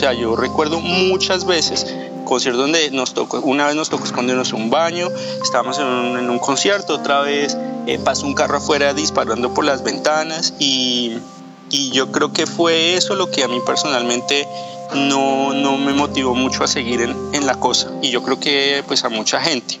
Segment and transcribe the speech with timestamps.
[0.00, 1.86] sea, yo recuerdo muchas veces
[2.24, 5.08] conciertos donde nos tocó, una vez nos tocó escondernos un baño,
[5.42, 10.54] estábamos en un, concierto, otra vez eh, pasó un carro afuera disparando por las ventanas
[10.58, 11.18] y,
[11.70, 14.48] y, yo creo que fue eso lo que a mí personalmente
[14.94, 18.82] no, no me motivó mucho a seguir en, en la cosa y yo creo que
[18.86, 19.80] pues a mucha gente.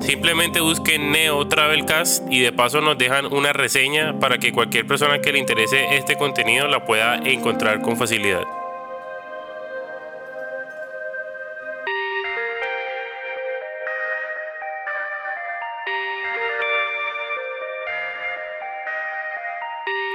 [0.00, 5.20] Simplemente busquen Neo Travelcast y de paso nos dejan una reseña para que cualquier persona
[5.20, 8.42] que le interese este contenido la pueda encontrar con facilidad.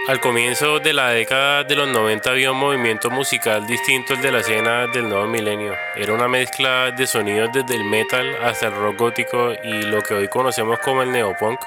[0.08, 4.31] Al comienzo de la década de los 90 había un movimiento musical distinto al de
[4.31, 5.73] la escena del nuevo milenio.
[5.95, 10.14] Era una mezcla de sonidos desde el metal hasta el rock gótico y lo que
[10.14, 11.59] hoy conocemos como el neopunk.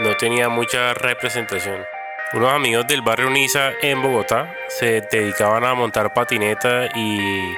[0.00, 1.84] No tenía mucha representación.
[2.32, 7.54] Unos amigos del barrio Niza en Bogotá se dedicaban a montar patineta y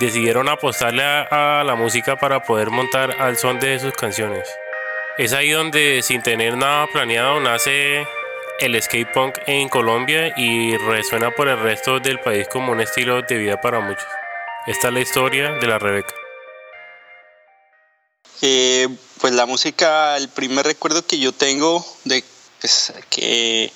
[0.00, 4.52] decidieron apostarle a, a la música para poder montar al son de sus canciones.
[5.16, 8.04] Es ahí donde sin tener nada planeado nace
[8.58, 13.22] el skate punk en Colombia y resuena por el resto del país como un estilo
[13.22, 14.06] de vida para muchos.
[14.66, 16.14] Esta es la historia de la Rebeca.
[18.42, 18.88] Eh,
[19.20, 22.24] pues la música, el primer recuerdo que yo tengo de
[22.60, 23.72] pues, que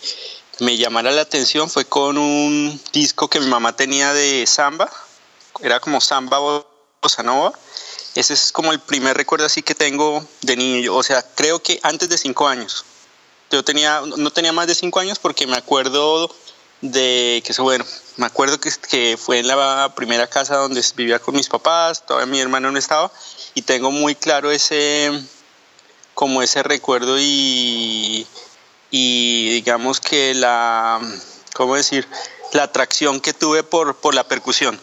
[0.61, 4.91] me llamara la atención fue con un disco que mi mamá tenía de samba,
[5.63, 6.39] era como samba
[7.01, 7.53] bossa nova.
[8.15, 11.79] Ese es como el primer recuerdo así que tengo de niño, o sea, creo que
[11.83, 12.85] antes de cinco años
[13.51, 16.31] yo tenía, no tenía más de cinco años porque me acuerdo
[16.81, 17.85] de que eso, bueno,
[18.17, 22.27] me acuerdo que, que fue en la primera casa donde vivía con mis papás, todavía
[22.27, 23.11] mi hermano no estaba,
[23.55, 25.11] y tengo muy claro ese,
[26.15, 28.27] como ese recuerdo y,
[28.91, 31.01] y digamos que la,
[31.55, 32.07] ¿cómo decir?
[32.53, 34.81] La atracción que tuve por, por la percusión.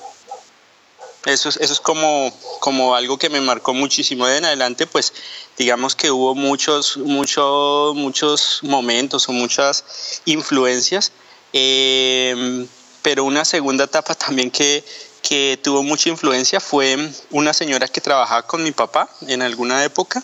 [1.27, 5.11] Eso es, eso es como, como algo que me marcó muchísimo de en adelante, pues
[5.57, 11.11] digamos que hubo muchos, muchos, muchos momentos o muchas influencias,
[11.51, 12.65] em,
[13.01, 14.85] pero una segunda etapa también que,
[15.21, 16.97] que tuvo mucha influencia fue
[17.31, 20.23] una señora que trabajaba con mi papá en alguna época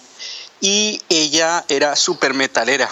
[0.61, 2.89] y ella era súper metalera.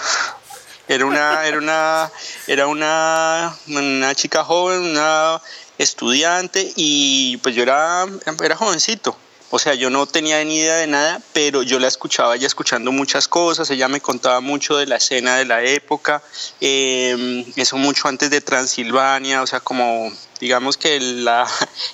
[0.88, 2.12] Era una, era una,
[2.46, 5.40] era una, una chica joven, una
[5.78, 8.06] estudiante y pues yo era,
[8.42, 9.16] era jovencito.
[9.54, 12.90] O sea, yo no tenía ni idea de nada, pero yo la escuchaba ya escuchando
[12.90, 16.22] muchas cosas, ella me contaba mucho de la escena de la época,
[16.62, 21.46] em, eso mucho antes de Transilvania, o sea, como digamos que la,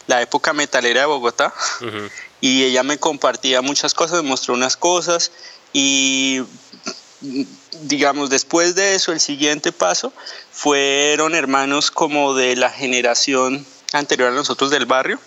[0.06, 1.52] la época metalera de Bogotá,
[2.40, 5.32] y ella me compartía muchas cosas, me mostró unas cosas,
[5.72, 6.42] y
[7.82, 10.12] digamos, después de eso, el siguiente paso
[10.50, 15.18] fueron hermanos como de la generación anterior a nosotros del barrio,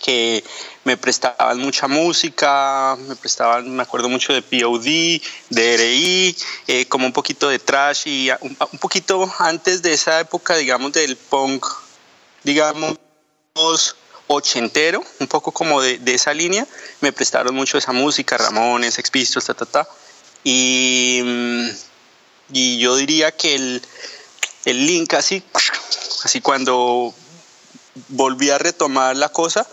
[0.00, 0.44] que
[0.84, 5.20] me prestaban mucha música, me prestaban, me acuerdo mucho de POD,
[5.50, 6.36] de RI,
[6.66, 11.16] eh, como un poquito de trash y un, poquito antes de esa época, digamos, del
[11.16, 11.66] punk,
[12.44, 12.96] digamos,
[14.28, 16.66] ochentero, un poco como de, de esa línea,
[17.00, 19.88] me prestaron mucho esa música, Ramones, Ex Pistols, ta, ta, ta.
[20.44, 21.22] Y,
[22.52, 23.82] y yo diría que el,
[24.64, 25.42] el link así,
[26.24, 27.14] así cuando
[28.08, 29.66] volví a retomar la cosa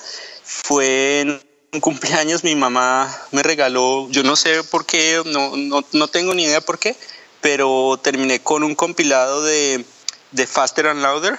[0.43, 1.41] fue en
[1.73, 6.33] un cumpleaños mi mamá me regaló, yo no sé por qué, no, no, no tengo
[6.33, 6.95] ni idea por qué,
[7.41, 9.83] pero terminé con un compilado de,
[10.31, 11.37] de Faster and Louder,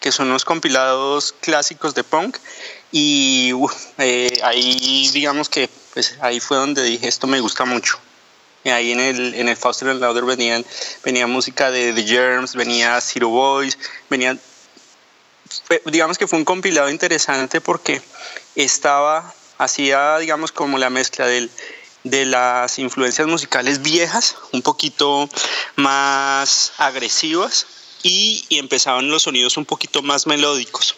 [0.00, 2.36] que son unos compilados clásicos de punk,
[2.92, 3.52] y
[3.98, 7.98] eh, ahí digamos que pues, ahí fue donde dije esto me gusta mucho.
[8.64, 10.64] Ahí en el, en el Faster and Louder venían,
[11.02, 13.78] venía música de The Germs, venía Zero Boys,
[14.10, 14.38] venían
[15.86, 18.02] digamos que fue un compilado interesante porque
[18.54, 21.50] estaba, hacía, digamos, como la mezcla del,
[22.04, 25.28] de las influencias musicales viejas, un poquito
[25.76, 27.66] más agresivas,
[28.02, 30.96] y, empezaban los sonidos un poquito más melódicos,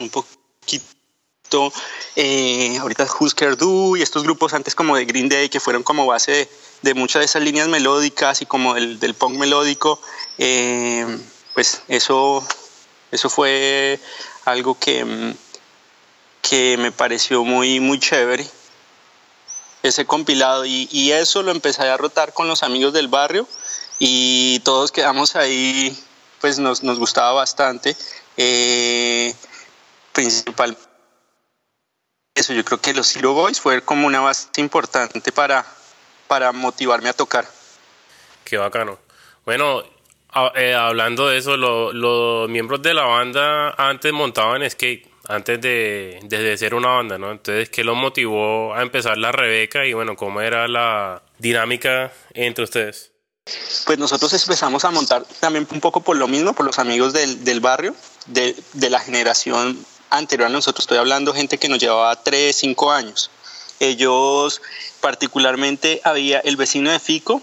[0.00, 1.72] un poquito,
[2.16, 6.06] eh, ahorita Husker Du y estos grupos antes como de Green Day que fueron como
[6.06, 6.48] base de,
[6.94, 10.00] muchas de esas líneas melódicas y como el, del punk melódico,
[10.38, 11.06] eh,
[11.54, 12.46] pues eso
[13.10, 14.00] eso fue
[14.44, 15.34] algo que,
[16.42, 18.46] que me pareció muy, muy chévere
[19.82, 23.46] ese compilado y, y, eso lo empecé a rotar con los amigos del barrio
[24.00, 25.96] y todos quedamos ahí,
[26.40, 27.96] pues nos, nos gustaba bastante.
[28.36, 29.34] Eh,
[30.12, 30.76] principal
[32.38, 35.66] eso, yo creo que los Zero Boys fue como una base importante para,
[36.28, 37.46] para motivarme a tocar.
[38.44, 38.98] Qué bacano.
[39.44, 39.82] Bueno,
[40.54, 46.56] eh, hablando de eso, los miembros de la banda antes montaban skate, antes de, de,
[46.56, 47.30] ser una banda, ¿no?
[47.32, 52.64] Entonces, ¿qué los motivó a empezar la Rebeca y bueno, cómo era la dinámica entre
[52.64, 53.12] ustedes?
[53.86, 57.44] Pues nosotros empezamos a montar también un poco por lo mismo, por los amigos del,
[57.44, 57.94] del barrio,
[58.26, 59.78] de, de, la generación
[60.10, 60.84] anterior a nosotros.
[60.84, 63.30] Estoy hablando gente que nos llevaba 3, 5 años.
[63.80, 64.60] Ellos,
[65.00, 67.42] particularmente, había el vecino de Fico,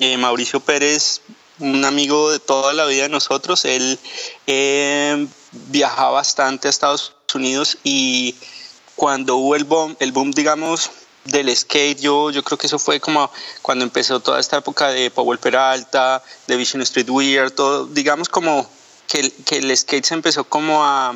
[0.00, 1.20] eh, Mauricio Pérez,
[1.58, 3.64] un amigo de toda la vida de nosotros.
[3.64, 3.98] Él
[4.46, 5.26] eh,
[5.68, 8.34] viajaba bastante a Estados Unidos y
[8.94, 10.90] cuando hubo el boom, el boom digamos,
[11.24, 13.30] del skate, yo, yo creo que eso fue como
[13.62, 18.68] cuando empezó toda esta época de Powell Peralta, de Vision Street Weird, todo, digamos como
[19.08, 21.14] que, que el skate se empezó como a,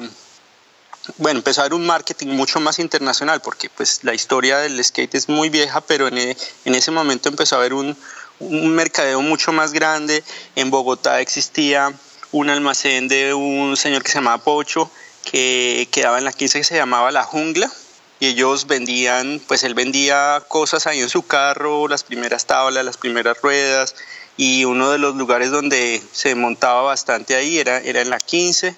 [1.17, 5.14] bueno, empezó a haber un marketing mucho más internacional, porque pues la historia del skate
[5.14, 7.97] es muy vieja, pero en, en ese momento empezó a haber un,
[8.41, 10.23] un mercadeo mucho más grande.
[10.56, 11.93] En Bogotá existía
[12.32, 14.91] un almacén de un señor que se llamaba Pocho,
[15.25, 17.70] que quedaba en la 15 que se llamaba La Jungla,
[18.19, 22.97] y ellos vendían, pues él vendía cosas ahí en su carro, las primeras tablas, las
[22.97, 23.94] primeras ruedas,
[24.37, 28.75] y uno de los lugares donde se montaba bastante ahí era, era en la 15.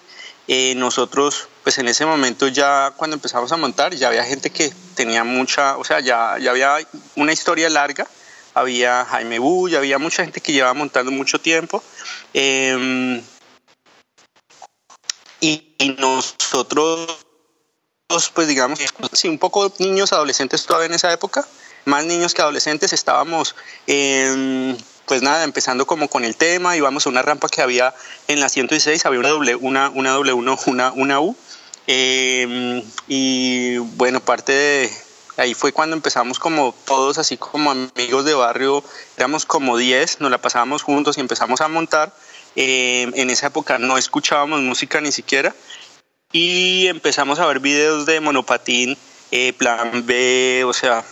[0.49, 4.73] Eh, nosotros, pues en ese momento ya cuando empezamos a montar, ya había gente que
[4.95, 6.77] tenía mucha, o sea, ya, ya había
[7.17, 8.07] una historia larga,
[8.55, 11.83] había Jaime Bull, había mucha gente que llevaba montando mucho tiempo.
[12.35, 13.23] Eh,
[15.41, 17.23] y, y, nosotros
[18.35, 18.79] pues digamos,
[19.13, 21.47] sí, un poco niños, adolescentes todavía en esa época,
[21.85, 23.55] más niños que adolescentes, estábamos,
[23.87, 24.77] eh,
[25.07, 27.95] pues nada, empezando como con el tema, íbamos a una rampa que había
[28.29, 31.37] en la 116, había una W, una, una W1, una, una U,
[31.87, 34.91] eh, y bueno, parte de
[35.37, 38.85] ahí fue cuando empezamos como todos así como amigos de barrio,
[39.17, 42.15] éramos como 10, nos la pasábamos juntos y empezamos a montar.
[42.55, 45.55] Eh, en esa época no escuchábamos música ni siquiera,
[46.33, 48.97] y empezamos a ver videos de monopatín,
[49.31, 51.05] eh, plan B, o sea,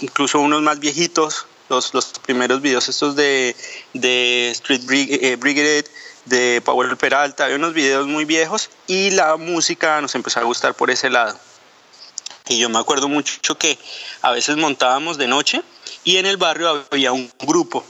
[0.00, 3.54] incluso unos más viejitos, los, los primeros videos estos de,
[3.92, 5.84] de Street eh, Brigade,
[6.26, 10.74] de Power Peralta, había unos videos muy viejos y la música nos empezó a gustar
[10.74, 11.38] por ese lado.
[12.48, 13.78] Y yo me acuerdo mucho que
[14.22, 15.62] a veces montábamos de noche
[16.04, 17.84] y en el barrio había un grupo.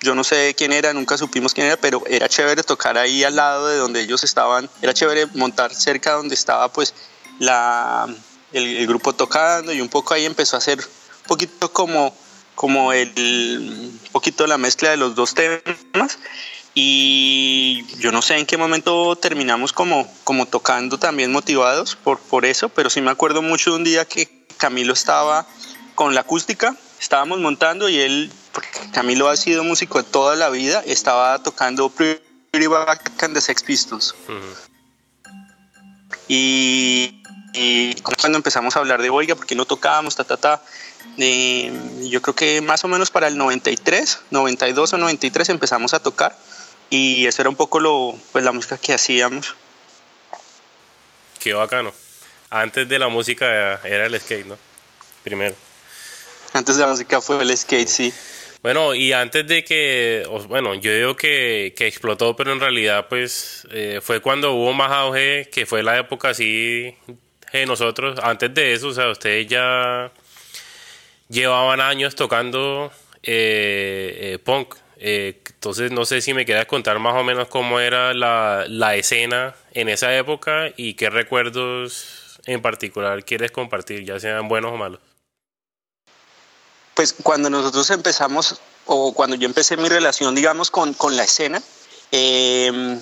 [0.00, 3.34] Yo no sé quién era, nunca supimos quién era, pero era chévere tocar ahí al
[3.34, 6.94] lado de donde ellos estaban, era chévere montar cerca donde estaba pues
[7.40, 8.06] la,
[8.52, 12.16] el, grupo tocando y un poco ahí empezó a hacer un poquito como,
[12.54, 16.18] como el, un poquito la mezcla de los dos temas
[16.74, 22.44] y yo no sé en qué momento terminamos como, como tocando también motivados por, por
[22.44, 25.46] eso, pero sí me acuerdo mucho de un día que Camilo estaba
[25.94, 28.30] con la acústica, estábamos montando y él
[28.92, 34.14] Camilo ha sido músico toda la vida, estaba tocando Pretty Back and the Sex Pistols.
[36.28, 37.22] y,
[38.20, 40.62] cuando empezamos a hablar de oiga, porque no tocábamos, ta, ta, ta,
[41.16, 46.36] yo creo que más o menos para el 93, 92 o 93 empezamos a tocar
[46.90, 49.54] y eso era un poco lo, pues la música que hacíamos.
[51.38, 51.92] Qué bacano.
[52.50, 54.58] Antes de la música era el skate, ¿no?
[55.22, 55.54] Primero.
[56.52, 58.12] Antes de la música fue el skate, sí.
[58.62, 63.66] Bueno, y antes de que, bueno, yo digo que, que explotó, pero en realidad pues
[63.70, 66.96] eh, fue cuando hubo más auge, que fue la época así
[67.52, 68.18] de nosotros.
[68.20, 70.10] Antes de eso, o sea, ustedes ya
[71.28, 72.90] llevaban años tocando
[73.22, 74.74] eh, eh, punk.
[75.00, 79.54] Entonces no sé si me quieras contar más o menos cómo era la, la escena
[79.72, 85.00] en esa época y qué recuerdos en particular quieres compartir, ya sean buenos o malos.
[86.94, 91.62] Pues cuando nosotros empezamos, o cuando yo empecé mi relación, digamos, con, con la escena,
[92.10, 92.98] eh,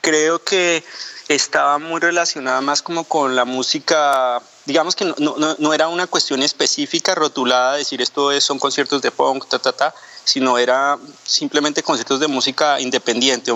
[0.00, 0.82] creo que
[1.28, 6.06] estaba muy relacionada más como con la música, digamos que no, no, no era una
[6.06, 9.94] cuestión específica, rotulada, decir esto es, son conciertos de punk, ta, ta, ta,
[10.24, 13.52] sino era simplemente conciertos de música independiente,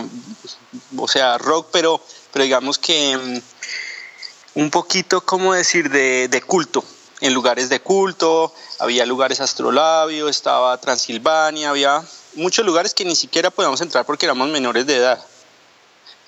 [0.97, 2.01] o, sea, rock, pero,
[2.33, 6.85] pero digamos que mm, un poquito, como decir?, de, de culto,
[7.21, 12.03] en lugares de culto, había lugares astrolabio, estaba Transilvania, había
[12.35, 15.25] muchos lugares que ni siquiera podíamos entrar porque éramos menores de edad.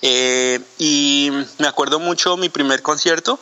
[0.01, 3.39] Eh, y me acuerdo mucho mi primer concierto,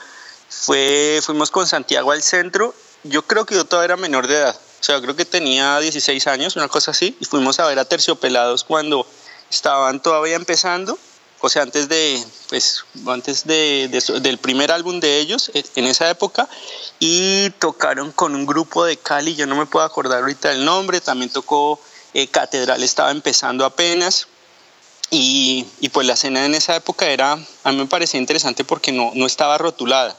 [0.50, 2.74] fue, fuimos con Santiago al centro.
[3.04, 4.60] Yo creo que yo todavía era menor de edad.
[4.80, 7.16] O sea, creo que tenía 16 años, una cosa así.
[7.20, 9.06] Y fuimos a ver a Terciopelados cuando
[9.50, 10.98] estaban todavía empezando.
[11.42, 13.88] O sea, antes de, pues, antes de,
[14.22, 16.50] del primer álbum de ellos, eh, en esa época,
[17.00, 21.00] y tocaron con un grupo de Cali, yo no me puedo acordar ahorita el nombre,
[21.00, 21.80] también tocó
[22.14, 24.28] eh, Catedral, estaba empezando apenas,
[25.12, 28.92] y, y, pues la escena en esa época era, a mí me parecía interesante porque
[28.92, 30.16] no, no estaba rotulada.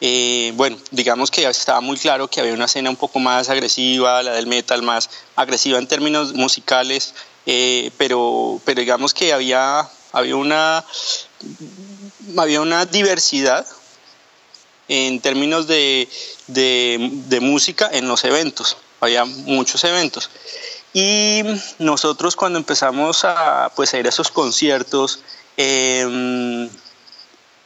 [0.00, 4.22] Eh, bueno, digamos que estaba muy claro que había una escena un poco más agresiva,
[4.22, 7.14] la del metal más agresiva en términos musicales,
[7.46, 10.84] eh, pero, pero digamos que había, había, una,
[12.36, 13.66] había una diversidad
[14.86, 16.08] en términos de,
[16.46, 20.30] de, música en los eventos, había muchos eventos.
[20.94, 21.42] Y
[21.78, 25.20] nosotros cuando empezamos a, pues, a ir a esos conciertos,
[25.56, 26.68] eh,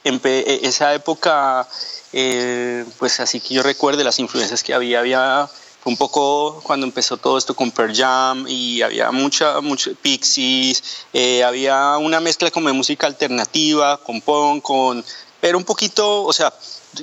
[0.03, 1.67] esa época
[2.13, 5.49] eh, pues así que yo recuerdo las influencias que había, había
[5.85, 11.43] un poco cuando empezó todo esto con Pearl Jam y había mucha, mucha Pixies, eh,
[11.43, 15.03] había una mezcla como de música alternativa, con punk, con...
[15.41, 16.53] Pero un poquito, o sea,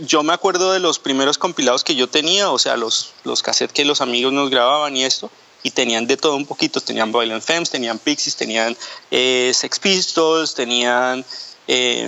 [0.02, 3.75] yo me acuerdo de los primeros compilados que yo tenía, o sea, los, los cassettes
[3.75, 5.31] que los amigos nos grababan y esto,
[5.62, 8.75] y tenían de todo un poquito, tenían Violent Femmes, tenían Pixies, tenían
[9.11, 11.26] eh, Sex Pistols, tenían,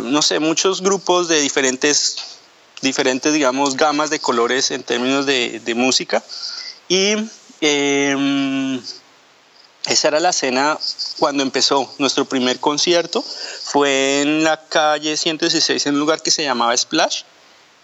[0.04, 2.31] no sé, muchos grupos de diferentes
[2.82, 6.22] diferentes, digamos, gamas de colores en términos de, música.
[6.88, 7.14] Y
[7.60, 8.82] em,
[9.86, 10.78] esa era la escena
[11.18, 13.22] cuando empezó nuestro primer concierto.
[13.22, 17.22] Fue en la calle 116, en un lugar que se llamaba Splash,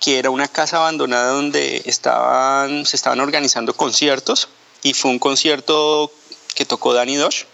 [0.01, 4.49] que era una casa abandonada donde estaban, se estaban organizando conciertos.
[4.83, 6.13] Y fue un concierto
[6.55, 7.45] que tocó Danny Dosh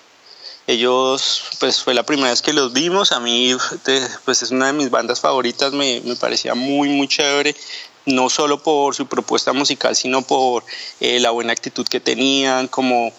[0.66, 3.54] ellos, pues fue la primera vez que los vimos, a mí
[4.24, 7.54] pues es una de mis bandas favoritas, me, me parecía muy, muy chévere,
[8.06, 10.64] no solo por su propuesta musical, sino por
[11.00, 13.12] eh, la buena actitud que tenían, como,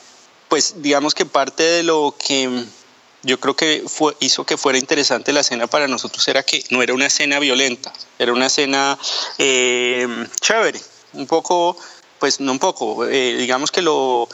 [0.49, 2.65] pues digamos que parte de lo que
[3.23, 6.81] yo creo que fue, hizo que fuera interesante la escena para nosotros era que no
[6.81, 8.97] era una escena violenta, era una escena
[9.37, 10.07] eh,
[10.41, 10.79] chévere,
[11.13, 11.77] un poco,
[12.19, 14.27] pues no un poco, eh, digamos que lo,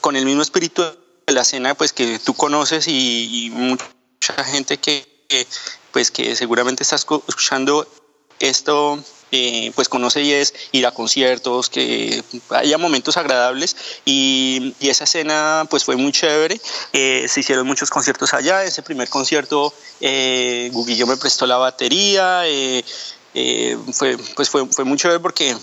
[0.00, 0.84] con el mismo espíritu
[1.32, 5.06] la escena pues que tú conoces y, mucha gente que,
[5.92, 7.86] pues que seguramente estás escuchando
[8.40, 13.76] esto eh, pues conoce y es ir a conciertos, que haya momentos agradables.
[14.04, 16.58] Y, esa escena pues fue muy chévere,
[16.92, 22.42] eh, se hicieron muchos conciertos allá, ese primer concierto eh, Guguillo me prestó la batería,
[22.46, 22.82] eh,
[23.92, 25.54] fue, pues fue, fue muy chévere porque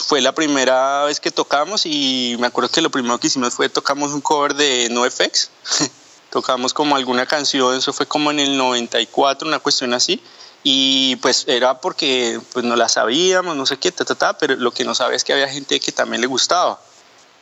[0.00, 3.68] fue la primera vez que tocamos y me acuerdo que lo primero que hicimos fue
[3.68, 5.50] tocamos un cover de NoFX.
[6.30, 10.22] tocamos como alguna canción, eso fue como en el 94, una cuestión así.
[10.62, 14.56] Y pues era porque pues no la sabíamos, no sé qué, ta, ta, ta, pero
[14.56, 16.80] lo que no sabía es que había gente que también le gustaba.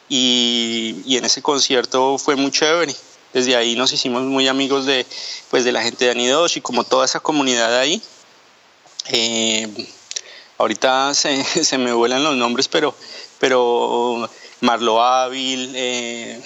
[0.08, 2.94] Y, y en ese concierto fue muy chévere.
[3.32, 5.06] Desde ahí nos hicimos muy amigos de,
[5.50, 8.02] pues, de la gente de Anidos y como toda esa comunidad ahí.
[9.06, 9.88] Eh,
[10.58, 12.94] ahorita se, se, me vuelan los nombres, pero,
[13.38, 14.28] pero
[14.60, 16.40] Marlo Ávil, eh,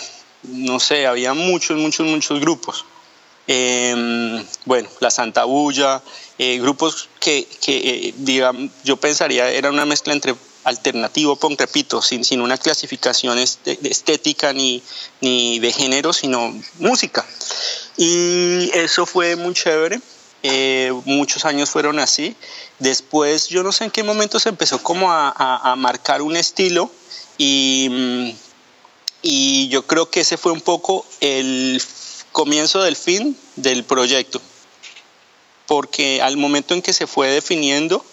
[0.45, 2.85] no sé, había muchos, muchos, muchos grupos.
[3.49, 6.01] Em, bueno, La Santa Bulla,
[6.39, 12.25] eh, grupos que, que eh, yo pensaría era una mezcla entre alternativo, punk, repito, sin,
[12.25, 14.81] sin una clasificación estética ni,
[15.21, 17.27] ni de género, sino música.
[17.97, 20.01] Y eso fue muy chévere.
[20.43, 22.37] Eh, muchos años fueron así.
[22.79, 26.91] Después, yo no sé en qué momento se empezó como a, marcar un estilo
[27.39, 28.31] y, mm,
[29.23, 31.81] y yo creo que ese fue un poco el
[32.33, 34.41] comienzo del fin del proyecto.
[35.67, 38.05] Porque al momento en que se fue definiendo,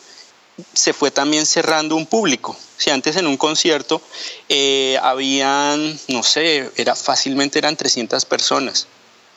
[0.74, 2.56] se fue también cerrando un público.
[2.78, 4.02] Si antes en un concierto
[4.50, 8.88] eh, habían, no sé, era, fácilmente eran 300 personas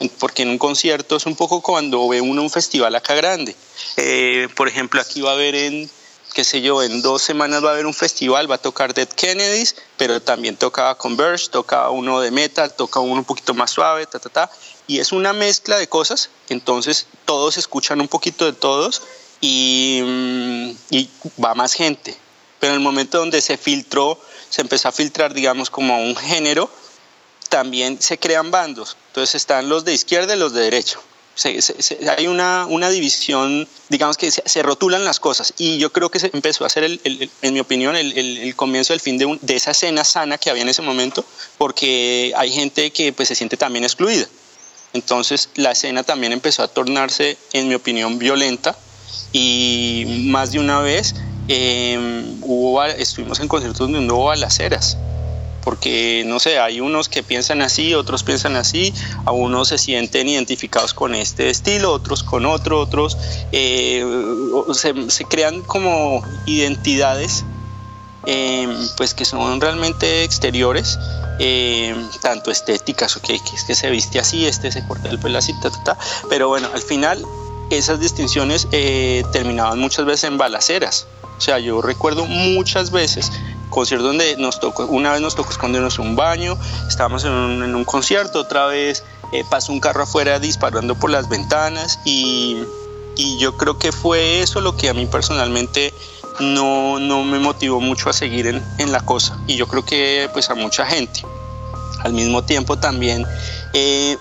[0.08, 3.54] porque en un concierto es un poco cuando ve uno un festival acá grande.
[3.96, 5.90] Eh, por ejemplo, aquí va a haber en,
[6.34, 9.08] qué sé yo, en dos semanas va a haber un festival, va a tocar Dead
[9.08, 14.06] Kennedys, pero también toca Converge, toca uno de metal, toca uno un poquito más suave,
[14.06, 14.50] ta, ta, ta.
[14.86, 19.02] Y es una mezcla de cosas, entonces todos escuchan un poquito de todos
[19.40, 21.10] y, mm, y
[21.42, 22.16] va más gente.
[22.60, 24.18] Pero en el momento donde se filtró,
[24.48, 26.70] se empezó a filtrar, digamos, como un género,
[27.52, 28.96] también se crean bandos.
[29.08, 30.98] Entonces están los de izquierda y los de derecha.
[32.16, 35.52] hay una, una, división, digamos que se, rotulan las cosas.
[35.58, 39.18] Y yo creo que se empezó a el, en mi opinión, el, comienzo del fin
[39.18, 41.26] de, de, esa escena sana que había en ese momento,
[41.58, 44.26] porque hay gente que pues, se siente también excluida.
[44.94, 48.74] Entonces la escena también empezó a tornarse, en mi opinión, violenta
[49.30, 51.14] y más de una vez
[51.48, 54.96] em, hubo, estuvimos en conciertos donde hubo balaceras
[55.62, 58.92] porque no sé, hay unos que piensan así, otros piensan así,
[59.24, 63.16] a unos se sienten identificados con este estilo, otros con otro, otros
[63.52, 64.04] eh,
[64.72, 67.44] se, crean como identidades
[68.26, 70.98] eh, pues que son realmente exteriores,
[71.38, 75.38] eh, tanto estéticas, ok, que es que se viste así, este se corta el pelo
[75.38, 77.24] así, ta, ta, ta, pero bueno, al final
[77.70, 78.68] esas distinciones
[79.32, 81.06] terminaban muchas veces en balaceras.
[81.38, 83.32] O sea, yo recuerdo muchas veces
[83.72, 88.40] concierto donde nos tocó, una vez nos tocó escondernos un baño, estábamos en un, concierto,
[88.40, 89.02] otra vez
[89.32, 92.62] eh, pasó un carro afuera disparando por las ventanas y,
[93.16, 95.92] y, yo creo que fue eso lo que a mí personalmente
[96.38, 100.28] no, no me motivó mucho a seguir en, en, la cosa y yo creo que
[100.32, 101.22] pues a mucha gente.
[102.04, 103.24] Al mismo tiempo también
[103.74, 104.16] eh,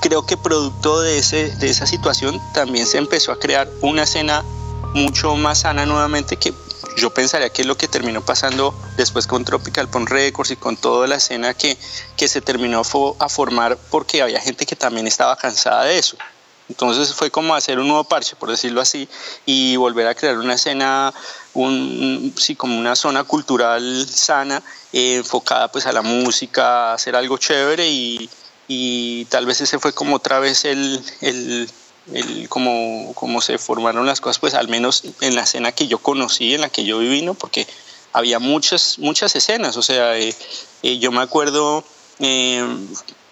[0.00, 4.44] creo que producto de, ese, de esa situación también se empezó a crear una escena
[4.94, 6.52] mucho más sana nuevamente que
[6.96, 10.76] yo pensaría que es lo que terminó pasando después con Tropical Pond Records y con
[10.76, 11.76] toda la escena que,
[12.16, 12.82] que se terminó
[13.18, 16.16] a formar porque había gente que también estaba cansada de eso.
[16.68, 19.08] Entonces fue como hacer un nuevo parche, por decirlo así,
[19.44, 21.12] y volver a crear una escena,
[21.54, 27.16] un, sí, como una zona cultural sana, eh, enfocada pues a la música, a hacer
[27.16, 28.30] algo chévere y,
[28.68, 31.68] y tal vez ese fue como otra vez el, el
[32.12, 36.54] el, como, se formaron las cosas, pues al menos en la escena que yo conocí,
[36.54, 37.34] en la que yo viví, ¿no?
[37.34, 37.66] Porque
[38.12, 40.34] había muchas, muchas escenas, o sea, eh,
[40.82, 41.84] eh, yo me acuerdo
[42.18, 42.64] eh,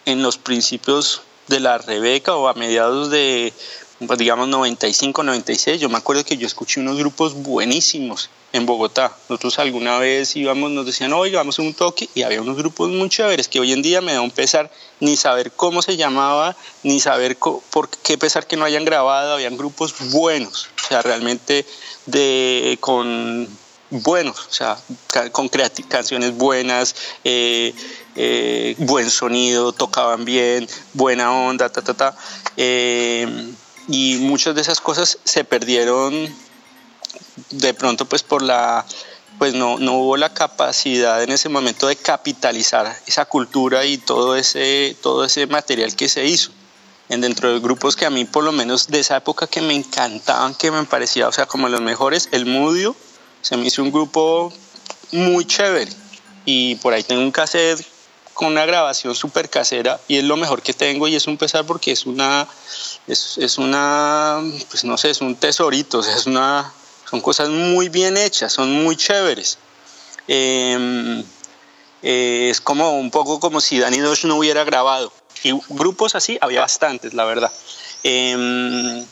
[0.07, 3.53] en los principios de la Rebeca o a mediados de,
[4.07, 9.15] pues, digamos, 95, 96, yo me acuerdo que yo escuché unos grupos buenísimos en Bogotá.
[9.29, 12.89] Nosotros alguna vez íbamos, nos decían, oye, vamos a un toque, y había unos grupos
[12.89, 16.57] muy chéveres que hoy en día me da un pesar ni saber cómo se llamaba,
[16.83, 21.67] ni saber por qué pesar que no hayan grabado, habían grupos buenos, o sea, realmente
[22.07, 23.49] de, con
[23.91, 24.79] buenos, o sea,
[25.33, 25.49] con
[25.89, 27.75] canciones buenas, eh,
[28.17, 32.17] eh, buen sonido, tocaban bien, buena onda, ta, ta, ta.
[32.57, 33.27] Eh,
[33.91, 36.29] y muchas de esas cosas se perdieron
[37.51, 38.87] de pronto pues por la
[39.39, 44.37] pues no, no hubo la capacidad en ese momento de capitalizar esa cultura y todo
[44.37, 46.51] ese, todo ese material que se hizo.
[47.09, 49.75] En dentro de grupos que a mí por lo menos de esa época que me
[49.75, 52.95] encantaban, que me parecía, o sea, como los mejores, el Mudio,
[53.41, 54.53] se me hizo un grupo
[55.11, 55.91] muy chévere.
[56.45, 57.83] Y por ahí tengo un cassette
[58.35, 61.67] con una grabación súper casera y es lo mejor que tengo y es un pesar
[61.67, 62.47] porque es una,
[63.11, 66.73] es, es una, pues no sé, es un tesorito, es una,
[67.09, 69.59] son cosas muy bien hechas, son muy chéveres.
[70.29, 71.25] Em,
[72.03, 75.13] eh, es como un poco como si Danny Dosh no hubiera grabado.
[75.43, 77.51] Y grupos así había bastantes, la verdad.
[78.03, 79.05] Em,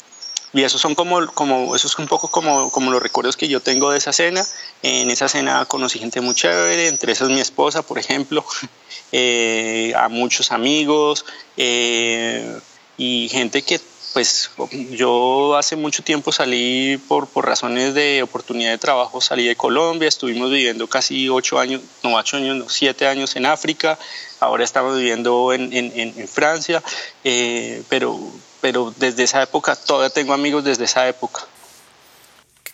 [0.52, 3.60] y esos son como, como, eso es un poco como, como los recuerdos que yo
[3.60, 4.46] tengo de esa cena.
[4.82, 8.44] En esa cena conocí gente muy chévere, entre esas mi esposa, por ejemplo,
[9.12, 11.24] eh, a muchos amigos
[11.56, 12.58] eh,
[12.98, 13.80] y gente que
[14.12, 14.50] pues
[14.90, 20.08] yo hace mucho tiempo salí por, por razones de oportunidad de trabajo, salí de Colombia,
[20.08, 23.98] estuvimos viviendo casi ocho años, no ocho años, no, siete años en África,
[24.40, 26.82] ahora estamos viviendo en, en, en Francia,
[27.22, 28.18] eh, pero,
[28.60, 31.46] pero desde esa época, todavía tengo amigos desde esa época.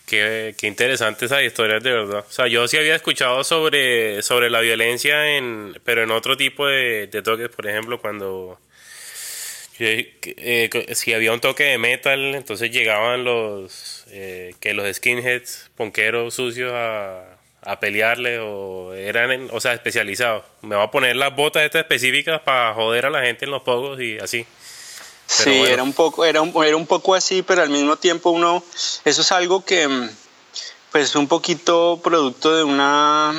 [0.05, 2.25] Qué, qué interesante esa historia, de verdad.
[2.27, 6.67] O sea, yo sí había escuchado sobre, sobre la violencia, en, pero en otro tipo
[6.67, 8.59] de, de toques, por ejemplo, cuando
[9.79, 16.33] eh, si había un toque de metal, entonces llegaban los eh, que los skinheads, ponqueros
[16.35, 17.35] sucios a,
[17.65, 20.43] a pelearle o eran, o sea, especializados.
[20.61, 23.63] Me voy a poner las botas estas específicas para joder a la gente en los
[23.63, 24.45] pocos y así.
[25.25, 28.63] sí, era un poco, era un, era un poco así, pero al mismo tiempo uno,
[29.03, 30.09] eso es algo que,
[30.91, 33.33] pues, un poquito producto de una,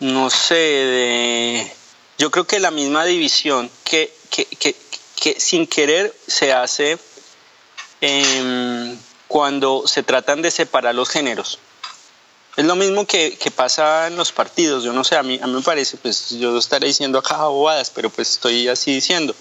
[0.00, 1.72] no sé, de,
[2.18, 6.98] yo creo que la misma división que que, sin querer se hace
[8.00, 8.96] em,
[9.28, 11.58] cuando se tratan de separar los géneros.
[12.56, 14.82] Es lo mismo que, pasa en los partidos.
[14.82, 17.90] Yo no sé, a mí, a mí me parece, pues yo estaré diciendo acá bobadas,
[17.90, 19.34] pero pues estoy así diciendo.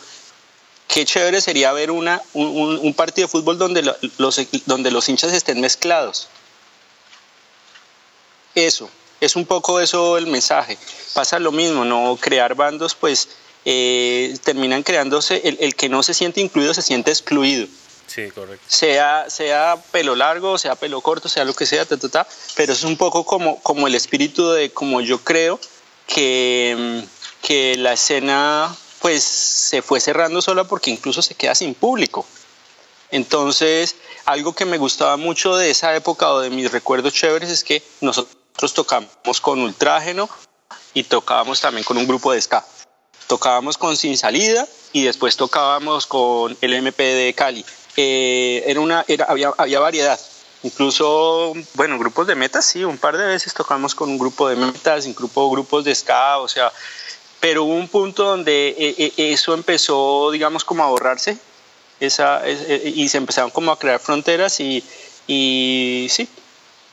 [0.88, 3.82] Qué chévere sería ver una, un, partido de fútbol donde
[4.18, 6.28] los, donde los hinchas estén mezclados.
[8.54, 10.78] Eso, es un poco eso el mensaje.
[11.14, 13.30] Pasa lo mismo, no crear bandos, pues
[13.66, 17.68] eh, terminan creándose, el, que no se siente incluido se siente excluido.
[18.08, 18.64] Sí, correcto.
[18.68, 21.86] Sea, sea pelo largo, sea pelo corto, sea lo que sea,
[22.56, 25.60] pero es un poco como, como el espíritu de como yo creo
[26.08, 27.04] que,
[27.42, 32.26] que la escena pues se fue cerrando sola porque incluso se queda sin público.
[33.12, 37.64] Entonces, algo que me gustaba mucho de esa época o de mis recuerdos chéveres es
[37.64, 40.30] que nosotros tocamos con Ultrágeno
[40.94, 42.66] y tocábamos también con un grupo de ska.
[43.28, 47.66] Tocábamos con Sin Salida y después tocábamos con el MP de Cali.
[47.98, 50.20] Eh, era una, había, había variedad.
[50.64, 54.56] Incluso, bueno, grupos de metas, sí, un par de veces tocamos con un grupo de
[54.56, 56.72] metas, incluso grupos de ska, o sea,
[57.40, 61.38] pero hubo un punto donde eh, eh, eso empezó, digamos, como a borrarse
[62.00, 64.84] esa, y se empezaron como a crear fronteras y,
[65.28, 66.28] y sí,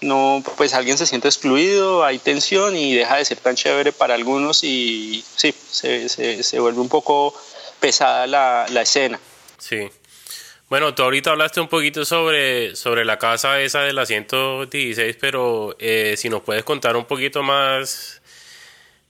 [0.02, 4.14] no, pues alguien se siente excluido, hay tensión y deja de ser tan chévere para
[4.14, 7.34] algunos y sí, se, se, se vuelve un poco
[7.80, 9.18] pesada la, la escena.
[9.58, 9.90] Sí.
[10.72, 15.76] Bueno, tú ahorita hablaste un poquito sobre, sobre la casa esa de la 116, pero
[15.78, 18.21] eh, si nos puedes contar un poquito más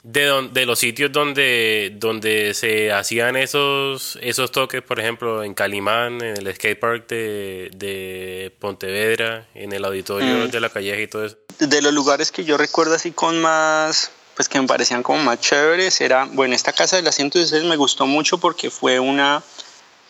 [0.03, 6.21] de, de los sitios donde, donde se hacían esos, esos toques, por ejemplo, en Calimán,
[6.23, 10.51] en el skatepark de, de Pontevedra, en el auditorio mm.
[10.51, 11.37] de la Calleja y todo eso.
[11.59, 15.41] De los lugares que yo recuerdo así con más, pues que me parecían como más
[15.41, 19.43] chéveres, era, bueno, esta casa de la 116 me gustó mucho porque fue una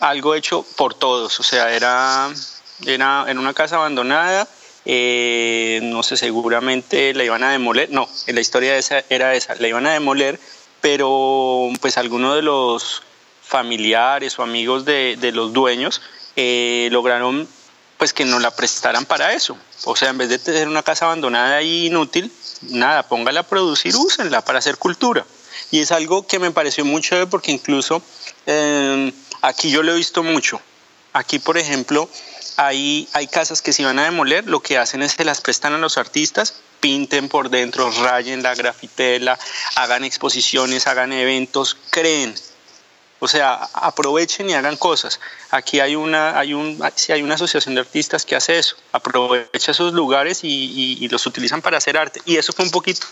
[0.01, 2.29] algo hecho por todos, o sea, era,
[2.85, 4.49] era en una casa abandonada,
[4.85, 9.69] eh, no sé, seguramente la iban a demoler, no, la historia esa era esa, la
[9.69, 10.39] iban a demoler,
[10.81, 13.03] pero pues algunos de los
[13.43, 16.03] familiares o amigos de, de los dueños
[16.37, 17.49] eh, lograron
[17.99, 19.57] pues que nos la prestaran para eso.
[19.85, 23.95] O sea, en vez de tener una casa abandonada y inútil, nada, póngala a producir,
[23.95, 25.25] úsenla para hacer cultura.
[25.71, 28.03] Y es algo que me pareció muy chévere porque incluso
[28.47, 30.61] eh, Aquí yo lo he visto mucho.
[31.13, 32.09] Aquí, por ejemplo,
[32.57, 35.75] hay, hay casas que se van a demoler, lo que hacen es que las prestan
[35.75, 39.39] a los artistas, pinten por dentro, rayen la grafitela,
[39.77, 42.35] hagan exposiciones, hagan eventos, creen.
[43.21, 45.21] O sea, aprovechen y hagan cosas.
[45.51, 49.93] Aquí hay una, hay un, hay una asociación de artistas que hace eso, aprovecha esos
[49.93, 52.21] lugares y, los utilizan para hacer arte.
[52.25, 53.07] Y eso fue un poquito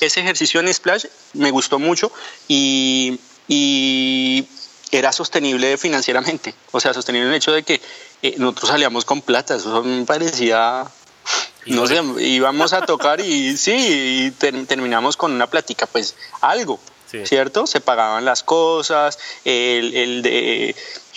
[0.00, 2.10] ese ejercicio en Splash me gustó mucho
[2.48, 4.48] y, y
[4.90, 7.80] era sostenible financieramente, o sea, sostenible en el hecho de que
[8.22, 10.84] eh, nosotros salíamos con plata, eso me parecía,
[11.66, 16.80] no sé, íbamos a tocar y sí, y terminamos con una plática, pues algo,
[17.24, 17.66] ¿cierto?
[17.66, 20.76] Se pagaban las cosas, el, el de,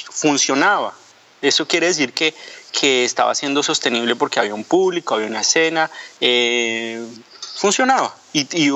[0.10, 0.94] funcionaba.
[1.42, 2.36] Eso quiere decir que,
[2.72, 7.04] que estaba siendo sostenible porque había un público, había una escena, eh,
[7.56, 8.72] funcionaba y, y,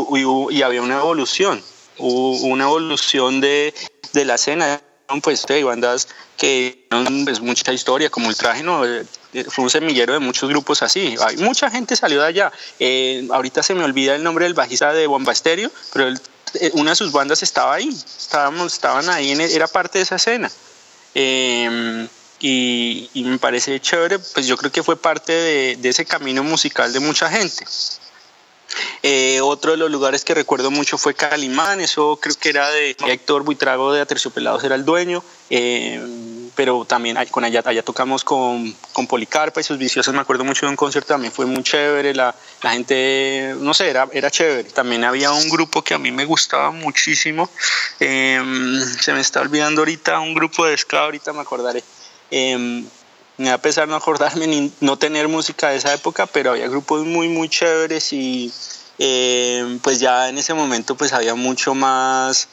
[0.49, 1.63] y, había una evolución,
[1.97, 3.73] una evolución de,
[4.13, 4.81] de la escena
[5.21, 6.87] pues hay bandas que
[7.25, 9.05] pues, mucha historia como el traje no eh,
[9.49, 11.15] fue un semillero de muchos grupos así.
[11.25, 12.51] Hay mucha gente salió de allá.
[12.79, 16.91] Eh, ahorita se me olvida el nombre del bajista de Bomba Estéreo pero eh, una
[16.91, 17.89] de sus bandas estaba ahí.
[17.89, 20.51] Estábamos estaban ahí era parte de esa escena.
[21.13, 22.07] Em,
[22.39, 26.99] y, me parece chévere pues yo creo que fue parte de ese camino musical de
[26.99, 27.65] mucha gente
[29.03, 32.95] eh, otro de los lugares que recuerdo mucho fue Calimán, eso creo que era de
[33.07, 35.23] Héctor Buitrago de Aterciopelados, era el dueño.
[35.49, 36.01] Eh,
[36.55, 40.71] pero también con allá, tocamos con, con, Policarpa y sus viciosos, me acuerdo mucho de
[40.71, 42.33] un concierto, también fue muy chévere, la,
[42.63, 44.63] la, gente, no sé, era, era chévere.
[44.69, 47.49] También había un grupo que a mí me gustaba muchísimo,
[47.99, 51.83] em, se me está olvidando ahorita, un grupo de ska, ahorita me acordaré.
[53.37, 56.67] Me va a pesar no acordarme ni no tener música de esa época, pero había
[56.67, 58.51] grupos muy, muy chéveres y
[58.97, 62.47] eh, pues ya en ese momento pues había mucho más,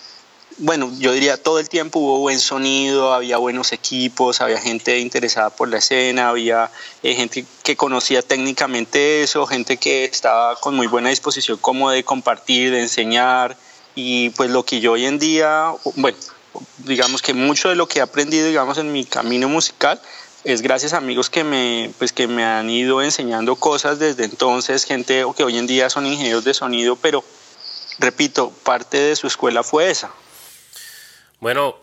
[0.58, 5.50] bueno, yo diría todo el tiempo hubo buen sonido, había buenos equipos, había gente interesada
[5.50, 6.70] por la escena, había
[7.04, 12.02] eh, gente que conocía técnicamente eso, gente que estaba con muy buena disposición como de
[12.02, 13.56] compartir, de enseñar
[13.94, 16.18] y pues lo que yo hoy en día, bueno,
[16.78, 20.00] digamos que mucho de lo que he aprendido digamos en mi camino musical
[20.44, 24.84] es gracias a amigos que me, pues que me han ido enseñando cosas desde entonces,
[24.84, 27.24] gente que hoy en día son ingenieros de sonido, pero
[27.98, 30.12] repito, parte de su escuela fue esa.
[31.40, 31.76] Bueno,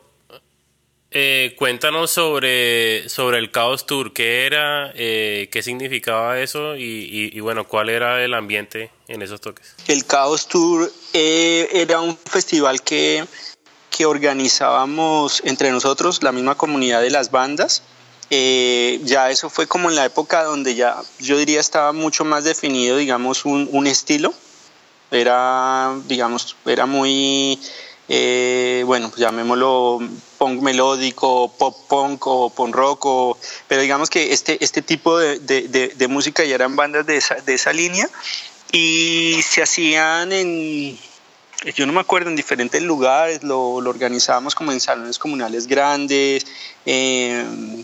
[1.11, 7.67] eh, cuéntanos sobre, sobre el Chaos Tour, qué era, eh, qué significaba eso y, bueno,
[7.67, 9.75] cuál era el ambiente en esos toques.
[9.87, 13.25] El Chaos Tour eh, era un festival que,
[13.89, 17.81] que organizábamos entre nosotros, la misma comunidad de las bandas,
[18.29, 22.43] eh, ya eso fue como en la época donde ya yo diría estaba mucho más
[22.43, 24.33] definido, digamos, un, un estilo.
[25.11, 27.59] Era, digamos, era muy,
[28.07, 29.99] eh, bueno, pues llamémoslo
[30.37, 33.37] punk melódico, pop punk o punk rock,
[33.67, 37.35] pero digamos que este, este tipo de, de, de, música ya eran bandas de esa,
[37.35, 38.07] de esa línea
[38.71, 40.99] y se hacían en,
[41.75, 46.45] yo no me acuerdo, en diferentes lugares, lo, lo organizábamos como en salones comunales grandes.
[46.85, 47.83] Eh,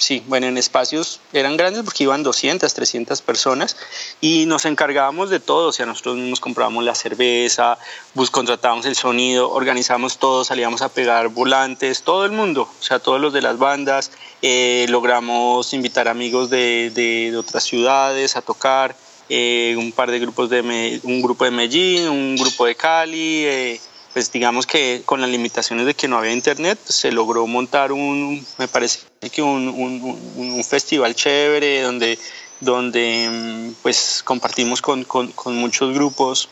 [0.00, 3.76] sí, bueno, en espacios eran grandes porque iban 200, 300 personas
[4.20, 7.78] y nos encargábamos de todo, o sea, nosotros nos comprábamos la cerveza,
[8.14, 12.98] bus, contratábamos el sonido, organizábamos todo, salíamos a pegar volantes, todo el mundo, o sea,
[12.98, 14.10] todos los de las bandas,
[14.40, 18.96] eh, logramos invitar amigos de, de, otras ciudades a tocar,
[19.28, 23.80] eh, un par de grupos de, un grupo de Medellín, un grupo de Cali, eh,
[24.12, 27.92] pues digamos que con las limitaciones de que no había internet, pues, se logró montar
[27.92, 29.00] un, me parece
[29.32, 32.18] que un, un, festival chévere donde,
[32.60, 36.48] donde mm, pues compartimos con, con, con muchos grupos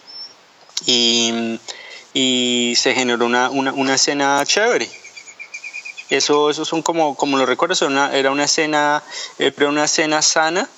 [0.87, 1.59] y,
[2.14, 4.88] y se generó una, una, una, escena chévere.
[6.11, 7.75] Eso, eso son como, como lo recuerdo,
[8.12, 9.03] era una escena,
[9.38, 10.68] era una escena sana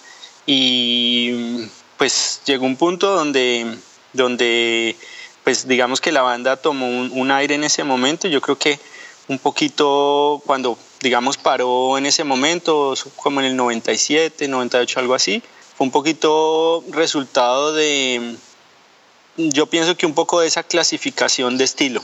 [0.45, 1.66] y
[1.99, 3.77] pues llegó un punto donde,
[4.12, 4.97] donde
[5.44, 8.29] pues digamos que la banda tomó un, aire en ese momento.
[8.29, 8.79] Yo creo que
[9.29, 15.42] un poquito cuando, digamos, paró en ese momento, como en el 97, 98, algo así,
[15.76, 18.37] fue un poquito resultado de,
[19.37, 22.03] yo pienso que un poco de esa clasificación de estilo,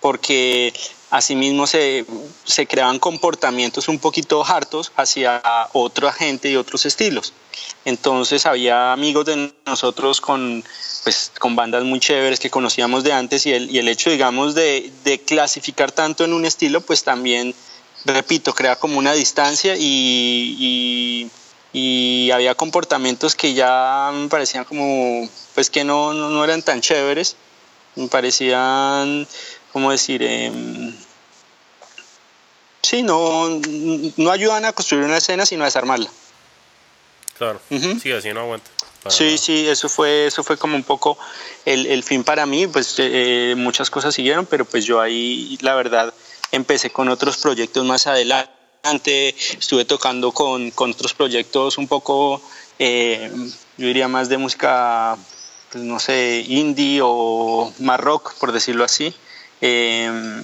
[0.00, 0.72] porque
[1.10, 2.06] asimismo se,
[2.44, 5.42] se creaban comportamientos un poquito hartos hacia
[5.72, 7.34] otra gente y otros estilos.
[7.84, 10.64] Entonces había amigos de nosotros con
[11.02, 14.54] pues con bandas muy chéveres que conocíamos de antes y el, y el hecho, digamos,
[14.54, 17.54] de, de, clasificar tanto en un estilo, pues también,
[18.04, 21.28] repito, crea como una distancia y,
[21.72, 27.36] y, había comportamientos que ya me parecían como, pues que no, no, eran tan chéveres,
[27.96, 29.26] me parecían,
[29.72, 30.22] ¿cómo decir?
[30.22, 30.50] Eh,
[32.80, 33.60] sí, no,
[34.16, 36.10] no ayudan a construir una escena, sino a desarmarla.
[37.38, 38.70] Claro, sí, así no aguanta.
[39.08, 41.18] Sí, sí, eso fue, eso fue como un poco
[41.64, 45.74] el, el fin para mí, pues eh, muchas cosas siguieron, pero pues yo ahí la
[45.74, 46.14] verdad
[46.52, 52.40] empecé con otros proyectos más adelante, estuve tocando con, con otros proyectos un poco,
[52.78, 53.30] eh,
[53.76, 55.16] yo diría más de música,
[55.72, 59.12] pues, no sé, indie o más rock, por decirlo así.
[59.60, 60.42] Eh,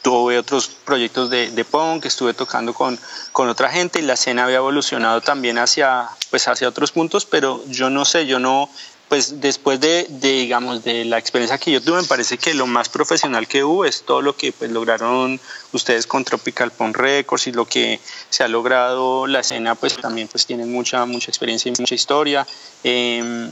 [0.00, 2.98] tuve otros proyectos de, de punk, estuve tocando con,
[3.32, 7.62] con otra gente y la escena había evolucionado también hacia, pues hacia otros puntos, pero
[7.68, 8.68] yo no sé, yo no,
[9.08, 12.66] pues después de, de, digamos, de la experiencia que yo tuve, me parece que lo
[12.66, 15.40] más profesional que hubo es todo lo que pues lograron
[15.72, 20.28] ustedes con Tropical Punk Records y lo que se ha logrado la escena, pues también
[20.28, 22.46] pues tienen mucha, mucha experiencia y mucha historia.
[22.84, 23.48] Eh,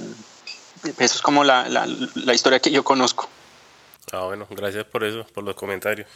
[0.99, 3.29] eso es como la, la, la historia que yo conozco.
[4.13, 6.07] Ah, bueno, gracias por eso, por los comentarios.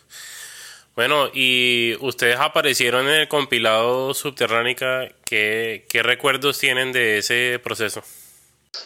[0.96, 5.08] Bueno, y ustedes aparecieron en el compilado Subterránica.
[5.24, 8.02] ¿Qué, qué recuerdos tienen de ese proceso?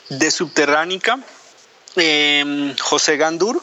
[0.09, 1.19] De Subterránica,
[1.97, 3.63] em, José Gandur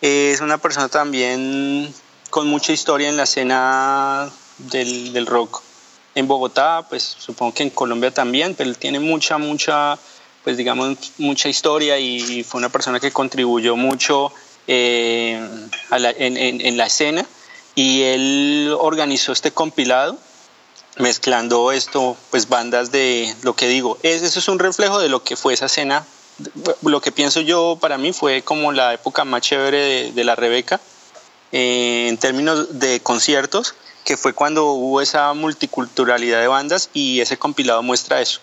[0.00, 1.92] es una persona también
[2.30, 5.62] con mucha historia en la escena del, del, rock
[6.14, 9.98] en Bogotá, pues supongo que en Colombia también, pero él tiene mucha, mucha,
[10.44, 14.32] pues digamos, mucha historia y fue una persona que contribuyó mucho
[14.66, 15.40] eh,
[15.90, 17.24] en, la escena
[17.78, 20.18] y él organizó este compilado
[20.96, 25.36] mezclando esto, pues bandas de lo que digo, eso es un reflejo de lo que
[25.36, 26.04] fue esa escena.
[26.82, 30.80] Lo que pienso yo para mí fue como la época más chévere de, la Rebeca
[31.52, 37.38] eh, en términos de conciertos, que fue cuando hubo esa multiculturalidad de bandas y ese
[37.38, 38.40] compilado muestra eso.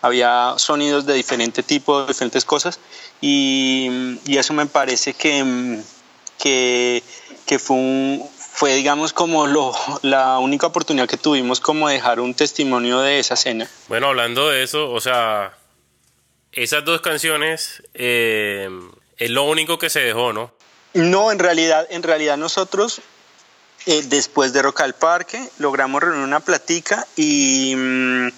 [0.00, 2.78] Había sonidos de diferente tipo, diferentes cosas
[3.20, 5.82] y, y eso me parece que,
[6.38, 7.02] que,
[7.46, 12.34] que fue, un, fue, digamos, como lo, la única oportunidad que tuvimos como dejar un
[12.34, 13.66] testimonio de esa escena.
[13.88, 15.56] Bueno, hablando de eso, o sea,
[16.52, 18.68] esas dos canciones eh,
[19.16, 20.52] es lo único que se dejó, ¿no?
[20.92, 23.00] No, en realidad, en realidad nosotros
[23.86, 28.28] eh, después de Rock al Parque logramos reunir una platica y mm,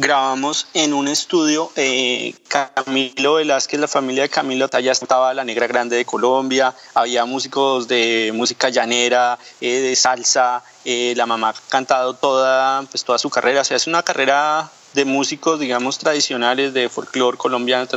[0.00, 5.66] grabamos en un estudio eh, Camilo Velázquez, la familia de Camilo, allá estaba la Negra
[5.66, 11.54] Grande de Colombia, había músicos de música llanera, eh, de salsa, eh, la mamá ha
[11.68, 16.72] cantado toda, pues, toda su carrera, o sea, es una carrera de músicos, digamos, tradicionales
[16.72, 17.88] de folclore colombiano,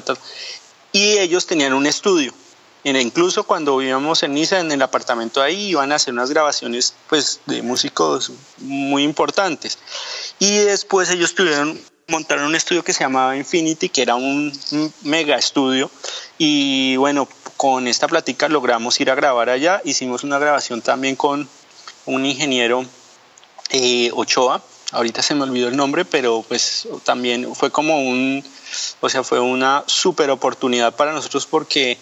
[0.92, 2.34] y ellos tenían un estudio.
[2.84, 7.40] incluso cuando vivíamos en Niza, en el apartamento ahí, iban a hacer unas grabaciones pues,
[7.46, 9.78] de músicos muy importantes.
[10.40, 11.80] Y después ellos tuvieron
[12.12, 14.54] montaron un estudio que se llamaba Infinity, que era un
[15.02, 15.90] mega estudio.
[16.38, 19.82] Y bueno, con esta plática logramos ir a grabar allá.
[19.84, 21.50] Hicimos una grabación también con
[22.06, 22.86] un ingeniero
[23.70, 24.62] eh, Ochoa.
[24.92, 28.44] Ahorita se me olvidó el nombre, pero pues también fue como un,
[29.00, 31.98] o sea, fue una super oportunidad para nosotros porque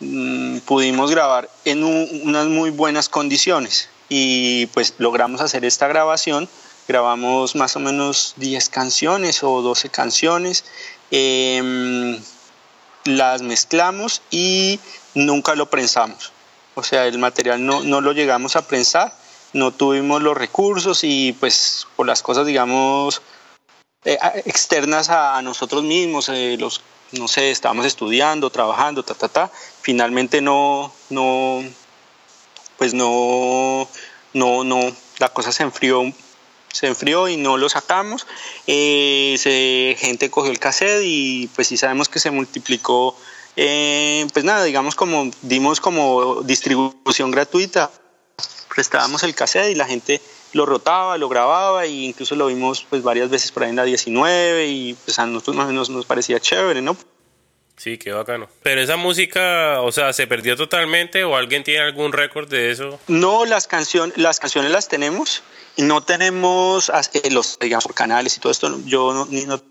[0.00, 6.48] mm, pudimos grabar en unas muy buenas condiciones y pues logramos hacer esta grabación
[6.92, 10.64] grabamos más o menos 10 canciones o 12 canciones,
[11.10, 12.20] em,
[13.06, 14.78] las mezclamos y
[15.14, 16.32] nunca lo prensamos.
[16.74, 19.14] O sea, el material no, no lo llegamos a prensar,
[19.54, 23.22] no tuvimos los recursos y pues por las cosas, digamos,
[24.04, 29.50] eh, externas a, nosotros mismos, eh, los, no sé, estábamos estudiando, trabajando, ta, ta, ta,
[29.80, 31.64] finalmente no, no,
[32.76, 33.88] pues no,
[34.34, 34.80] no, no,
[35.18, 36.12] la cosa se enfrió,
[36.72, 38.26] se enfrió y no lo sacamos.
[38.66, 43.16] Eh, gente cogió el cassette y pues sí sabemos que se multiplicó,
[43.56, 47.90] eh, pues nada, digamos como dimos como distribución gratuita,
[48.74, 50.20] prestábamos el cassette y la gente
[50.52, 53.84] lo rotaba, lo grababa e incluso lo vimos pues varias veces por ahí en la
[53.84, 56.96] 19 y pues a nosotros menos nos parecía chévere, ¿no?
[57.76, 58.48] Sí, qué bacano.
[58.62, 63.00] Pero esa música, o sea, ¿se perdió totalmente o alguien tiene algún récord de eso?
[63.08, 65.42] No, las, canciones las canciones las tenemos.
[65.76, 68.78] No tenemos eh, los, digamos, canales y todo esto.
[68.84, 69.62] Yo no, no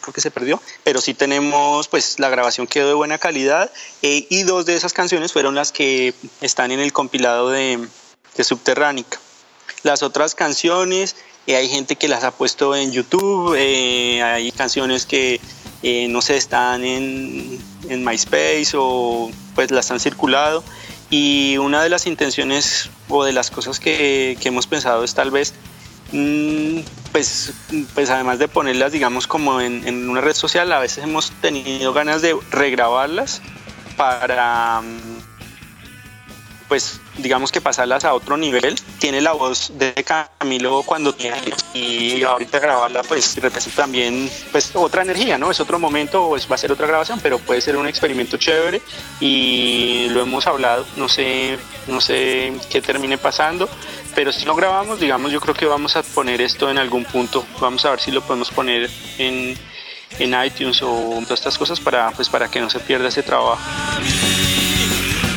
[0.00, 3.70] creo que se perdió, pero sí tenemos, pues la grabación quedó de buena calidad
[4.02, 7.84] eh, y dos de esas canciones fueron las que están en el compilado de,
[8.36, 9.18] de Subterránica.
[9.82, 15.40] Las otras canciones, eh, hay gente que las ha puesto en YouTube, hay canciones que
[15.82, 20.62] eh, no sé, están en, en, MySpace o pues las han circulado.
[21.08, 25.30] Y una de las intenciones o de las cosas que, que hemos pensado es tal
[25.30, 25.54] vez,
[26.12, 26.80] mm,
[27.12, 27.52] pues,
[27.94, 31.92] pues además de ponerlas, digamos, como en, en, una red social, a veces hemos tenido
[31.92, 33.42] ganas de regrabarlas
[33.96, 35.19] para, mm,
[36.70, 38.76] pues digamos que pasarlas a otro nivel.
[39.00, 45.02] Tiene la voz de Camilo cuando tiene y ahorita grabarla pues representa también pues otra
[45.02, 45.50] energía, ¿no?
[45.50, 48.80] Es otro momento o va a ser otra grabación, pero puede ser un experimento chévere
[49.18, 53.68] y lo hemos hablado, no sé, no sé qué termine pasando,
[54.14, 57.44] pero si lo grabamos, digamos, yo creo que vamos a poner esto en algún punto,
[57.58, 59.58] vamos a ver si lo podemos poner en,
[60.20, 63.58] en iTunes o todas estas cosas para pues para que no se pierda ese trabajo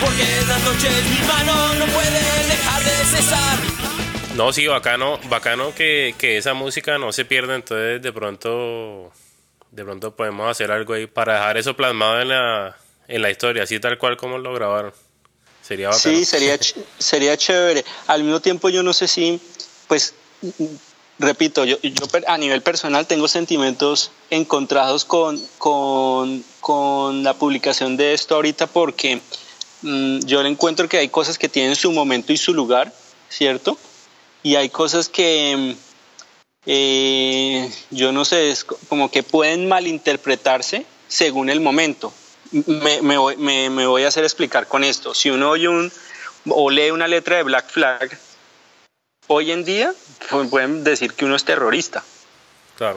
[0.04, 0.26] porque
[0.66, 3.58] noches mi mano no puede dejar de cesar.
[4.36, 9.12] No, sí, bacano, bacano que, que esa música no se pierda, entonces de pronto
[9.72, 13.64] de pronto podemos hacer algo ahí para dejar eso plasmado en la, en la historia,
[13.64, 14.94] así tal cual como lo grabaron.
[15.62, 16.18] Sería bacano.
[16.18, 16.58] Sí, sería,
[17.00, 17.86] sería chévere.
[18.08, 19.40] Al mismo tiempo yo no sé si,
[19.88, 20.14] pues,
[21.18, 28.14] repito, yo, yo a nivel personal tengo sentimientos encontrados con, con, con la publicación de
[28.14, 29.22] esto ahorita porque
[29.84, 32.94] Mm, yo le encuentro que hay cosas que tienen su momento y su lugar,
[33.30, 33.78] ¿cierto?
[34.42, 35.76] Y hay cosas que
[36.66, 42.14] eh, yo no sé, es como que pueden malinterpretarse según el momento.
[42.52, 45.14] Me, voy, me, voy, a hacer explicar con esto.
[45.14, 45.92] Si uno oye un
[46.48, 48.18] o lee una letra de Black Flag,
[49.28, 49.94] hoy en día
[50.30, 52.04] pues, pueden decir que uno es terrorista.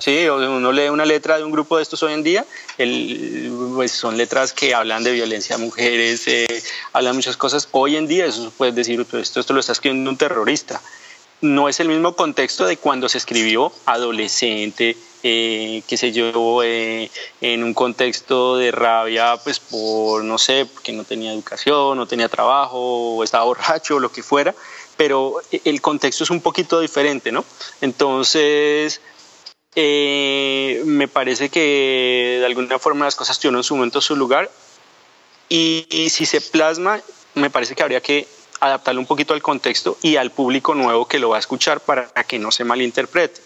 [0.01, 2.45] Sí, uno lee una letra de un grupo de estos hoy en día,
[2.79, 7.69] el, pues son letras que hablan de violencia a mujeres, eh, hablan muchas cosas.
[7.73, 10.81] Hoy en día eso puedes decir, esto, esto lo está escribiendo un terrorista.
[11.43, 17.11] No es el mismo contexto de cuando se escribió adolescente, eh, qué sé yo, eh,
[17.41, 22.29] en un contexto de rabia, pues por, no sé, porque no tenía educación, no tenía
[22.29, 24.55] trabajo, o estaba borracho, o lo que fuera,
[24.97, 27.45] pero el contexto es un poquito diferente, ¿no?
[27.81, 29.01] Entonces,
[29.79, 34.51] eh, me parece que de alguna forma las cosas tuvieron en su momento su lugar
[35.51, 37.01] y, si se plasma,
[37.35, 38.27] me parece que habría que
[38.59, 42.09] adaptarlo un poquito al contexto y al público nuevo que lo va a escuchar para
[42.27, 43.39] que no se malinterprete.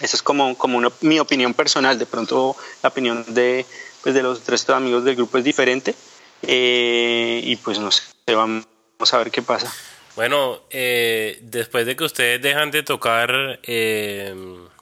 [0.00, 3.66] Esa es como, como mi opinión personal, de pronto la opinión de,
[4.02, 5.94] pues de los tres amigos del grupo es diferente
[6.42, 8.64] eh, y pues no sé, vamos
[9.12, 9.70] a ver qué pasa.
[10.16, 13.60] Bueno, eh, después de que ustedes dejan de tocar...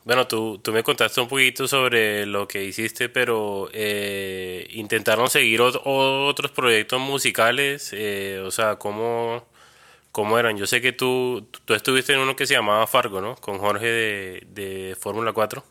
[0.05, 5.63] Bueno, tú, tú me contaste un poquito sobre lo que hiciste, pero eh, intentaron seguir
[5.63, 9.47] otros proyectos musicales, eh, o sea, ¿cómo,
[10.13, 10.59] ¿cómo, eran?
[10.59, 13.35] Yo sé que tú, tú estuviste en uno que se llamaba Fargo, ¿no?
[13.37, 15.65] Con Jorge de, de Fórmula 4.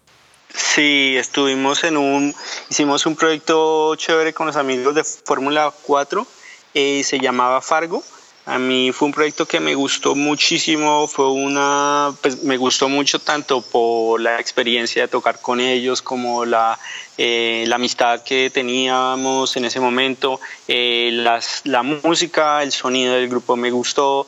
[0.55, 2.33] Sí, estuvimos en un,
[2.71, 6.25] hicimos un proyecto chévere con los amigos de Fórmula 4,
[6.73, 8.03] eh, se llamaba Fargo
[8.45, 13.19] a mí fue un proyecto que me gustó muchísimo, fue una, pues me gustó mucho
[13.19, 16.77] tanto por la experiencia de tocar con ellos como la,
[17.17, 23.55] eh, amistad que teníamos en ese momento, eh, las, la música, el sonido del grupo
[23.55, 24.27] me gustó,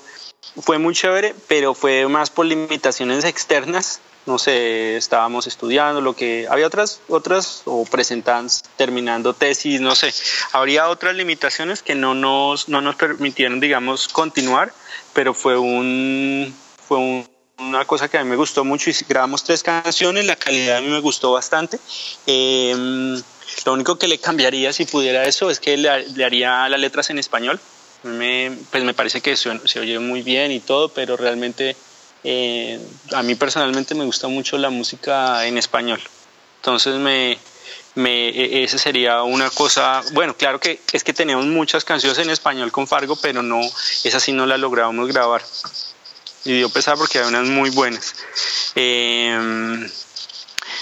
[0.61, 6.47] fue muy chévere, pero fue más por limitaciones externas no sé, estábamos estudiando, lo que
[6.49, 10.13] había otras, otras o presentan terminando tesis, no sé,
[10.51, 14.73] habría otras limitaciones que no nos, no nos permitieron, digamos, continuar,
[15.13, 16.53] pero fue un,
[16.87, 20.35] fue un, una cosa que a mí me gustó mucho y grabamos tres canciones, la
[20.35, 21.79] calidad a mí me gustó bastante.
[22.25, 23.21] Em,
[23.65, 25.89] lo único que le cambiaría si pudiera eso es que le,
[26.23, 27.59] haría las letras en español.
[28.03, 31.75] Me, pues me parece que se oye muy bien y todo, pero realmente
[32.27, 32.79] eh,
[33.13, 36.01] a mí personalmente me gusta mucho la música en español.
[36.57, 37.37] Entonces me,
[37.93, 42.31] me, e, ese sería una cosa, bueno, claro que es que tenemos muchas canciones en
[42.31, 43.61] español con Fargo, pero no,
[44.03, 45.43] esa sí no la logramos grabar.
[46.45, 48.15] Y dio pesar porque hay unas muy buenas.
[48.73, 49.87] Em,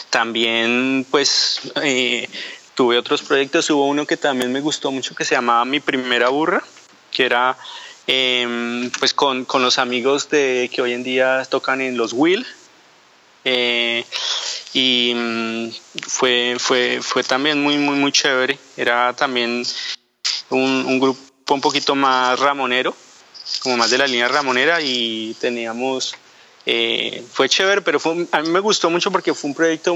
[0.09, 2.29] también, pues, eh,
[2.73, 3.69] tuve otros proyectos.
[3.69, 6.63] Hubo uno que también me gustó mucho que se llamaba Mi Primera Burra,
[7.11, 7.57] que era
[8.07, 12.45] em, pues con, con, los amigos de, que hoy en día tocan en los Will.
[13.45, 14.05] Eh,
[14.73, 15.69] y mm,
[16.07, 18.57] fue, fue, fue también muy, muy, muy chévere.
[18.77, 19.63] Era también
[20.49, 22.95] un, un grupo un poquito más ramonero,
[23.61, 26.15] como más de la línea ramonera y teníamos
[26.65, 27.99] eh, fue chévere, pero
[28.31, 29.93] a mí me gustó mucho porque fue un proyecto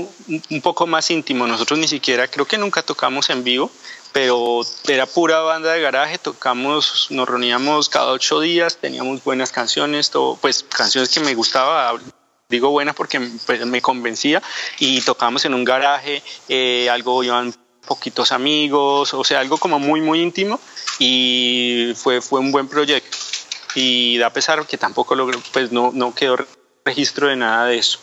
[0.50, 1.48] un, poco más íntimo.
[1.48, 3.72] Nosotros ni siquiera, creo que nunca tocamos en vivo,
[4.14, 6.18] pero era pura banda de garaje.
[6.18, 12.00] Tocamos, nos reuníamos cada ocho días, teníamos buenas canciones, todo, pues canciones que me gustaba.
[12.50, 14.42] Digo buenas porque pues, me convencía
[14.80, 17.54] y tocamos en un garaje, eh, algo iban
[17.86, 20.60] poquitos amigos, o sea, algo como muy, muy íntimo
[21.00, 23.18] y fue, fue un buen proyecto
[23.76, 26.38] y da pesar que tampoco logró, pues no, no quedó
[26.84, 28.00] registro de nada de eso.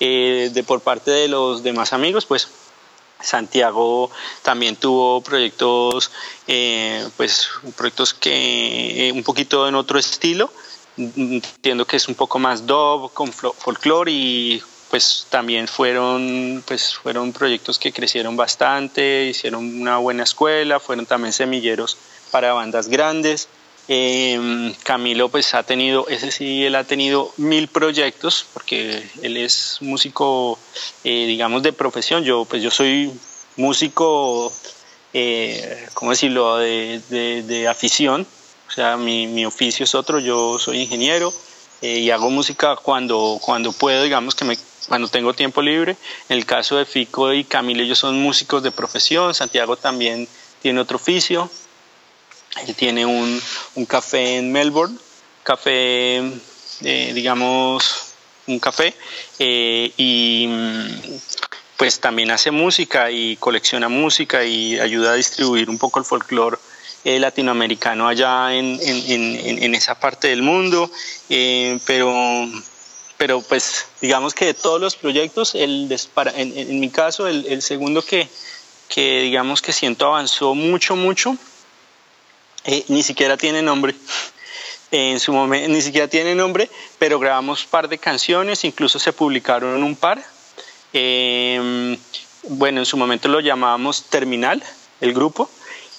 [0.00, 2.48] Eh, de por parte de los demás amigos, pues
[3.22, 4.10] Santiago
[4.42, 6.10] también tuvo proyectos,
[6.46, 10.52] eh, pues proyectos que eh, un poquito en otro estilo.
[10.96, 17.32] Entiendo que es un poco más dub con folclore y pues también fueron pues fueron
[17.32, 21.96] proyectos que crecieron bastante, hicieron una buena escuela, fueron también semilleros
[22.30, 23.48] para bandas grandes.
[23.88, 29.78] Eh, Camilo pues ha tenido, ese sí, él ha tenido mil proyectos porque él es
[29.80, 30.58] músico,
[31.04, 32.22] eh, digamos, de profesión.
[32.24, 33.12] Yo pues yo soy
[33.56, 34.52] músico,
[35.12, 37.00] eh, ¿cómo decirlo?, de,
[37.46, 38.26] de, afición.
[38.68, 41.32] O sea, mi, mi, oficio es otro, yo soy ingeniero
[41.82, 44.56] eh, y hago música cuando, cuando puedo, digamos que me,
[44.88, 45.96] cuando tengo tiempo libre.
[46.28, 50.26] En el caso de Fico y Camilo, ellos son músicos de profesión, Santiago también
[50.62, 51.50] tiene otro oficio.
[52.66, 53.40] Él tiene un,
[53.74, 54.96] un café en Melbourne,
[55.42, 56.22] café,
[56.82, 58.14] eh, digamos,
[58.46, 58.94] un café,
[59.38, 60.48] eh, y
[61.76, 66.58] pues también hace música y colecciona música y ayuda a distribuir un poco el folclore
[67.04, 70.88] eh, latinoamericano allá en, en, en, esa parte del mundo,
[71.86, 72.46] pero,
[73.16, 75.88] pero pues digamos que de todos los proyectos, el
[76.36, 78.28] en, mi caso, el, el segundo que,
[78.88, 81.36] que digamos que siento avanzó mucho, mucho,
[82.64, 83.94] eh, ni siquiera tiene nombre.
[84.90, 89.12] En su momento ni siquiera tiene nombre, pero grabamos un par de canciones, incluso se
[89.12, 90.22] publicaron un par.
[90.92, 91.96] Em,
[92.44, 94.62] bueno, en su momento lo llamábamos Terminal,
[95.00, 95.50] el grupo.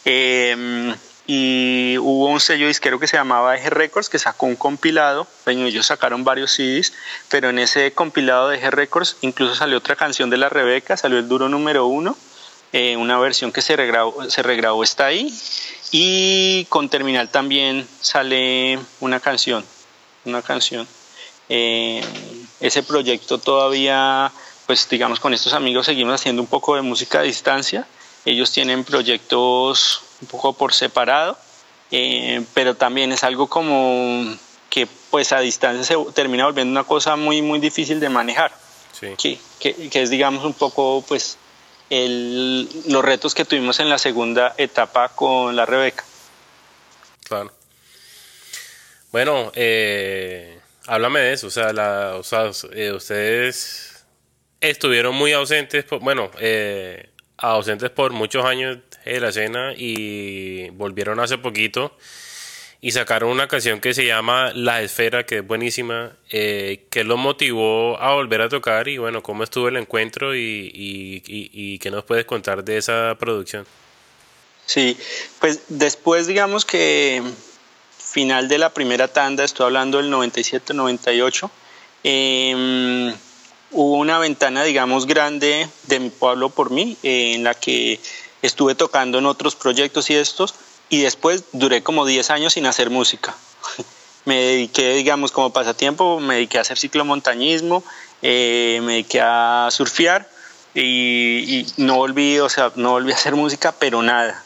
[0.06, 0.94] Em,
[1.26, 5.26] y hubo un sello disquero que se llamaba Eje Records que sacó un compilado.
[5.46, 6.94] Bueno, ellos sacaron varios CDs,
[7.30, 11.18] pero en ese compilado de Eje Records incluso salió otra canción de La Rebeca, salió
[11.18, 12.16] el duro número uno.
[12.74, 15.32] Eh, una versión que se regrabó, se regrabó está ahí
[15.96, 19.64] y con Terminal también sale una canción,
[20.26, 20.88] una canción.
[21.50, 22.04] Eh,
[22.60, 24.32] ese proyecto todavía,
[24.66, 27.86] pues digamos, con estos amigos seguimos haciendo un poco de música a distancia.
[28.26, 31.38] Ellos tienen proyectos un poco por separado,
[31.92, 34.36] eh, pero también es algo como
[34.72, 38.52] que pues a distancia se termina volviendo una cosa muy, muy difícil de manejar.
[39.00, 41.38] Que, que, que, es, digamos, un poco pues
[41.90, 46.04] el, los retos que tuvimos en la segunda etapa con la Rebeca.
[47.24, 47.52] Claro.
[49.12, 51.48] Bueno, eh, háblame de eso.
[51.48, 51.70] O sea,
[52.16, 54.06] o sea eh, ustedes
[54.60, 61.38] estuvieron muy ausentes, bueno, eh, ausentes por muchos años de la escena y volvieron hace
[61.38, 61.96] poquito
[62.84, 67.16] y sacaron una canción que se llama La Esfera, que es buenísima, eh, que lo
[67.16, 72.04] motivó a volver a tocar y bueno, cómo estuvo el encuentro y, y, qué nos
[72.04, 73.66] puedes contar de esa producción.
[74.66, 74.98] Sí,
[75.40, 77.24] pues después digamos que
[77.98, 81.50] final de la primera tanda, estoy hablando del 97-98,
[82.04, 83.14] em,
[83.72, 88.02] hubo una ventana, digamos, grande de mi pueblo por mí, en la que
[88.42, 90.54] estuve tocando en otros proyectos y estos,
[90.94, 93.34] y después duré como 10 años sin hacer música.
[94.26, 97.84] me dediqué, digamos, como pasatiempo, me dediqué a hacer ciclomontañismo,
[98.22, 100.30] eh, me dediqué a surfear
[100.76, 104.44] y, no volví, o sea, no volví a hacer música, pero nada.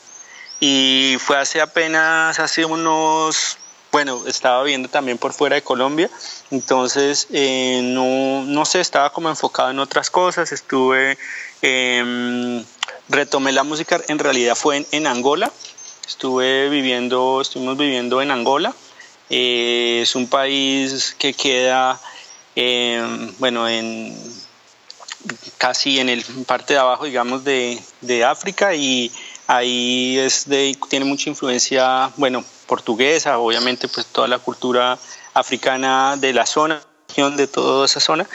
[0.62, 3.58] Y fue hace apenas, hace unos
[3.92, 6.10] bueno, estaba viendo también por fuera de Colombia,
[6.52, 11.18] entonces eh, no, no sé, estaba como enfocado en otras cosas, estuve,
[11.62, 12.64] em,
[13.10, 15.52] retomé la música, en realidad fue en, Angola,
[16.08, 18.74] estuve viviendo, estuvimos viviendo en Angola,
[19.30, 22.00] eh, es un país que queda,
[22.56, 24.16] em, bueno, en
[25.58, 29.12] casi en el parte de abajo, digamos, de, de África y
[29.48, 34.98] ahí es de, tiene mucha influencia, bueno, portuguesa, obviamente pues toda la cultura
[35.34, 36.82] africana de la zona,
[37.16, 38.28] de toda esa zona,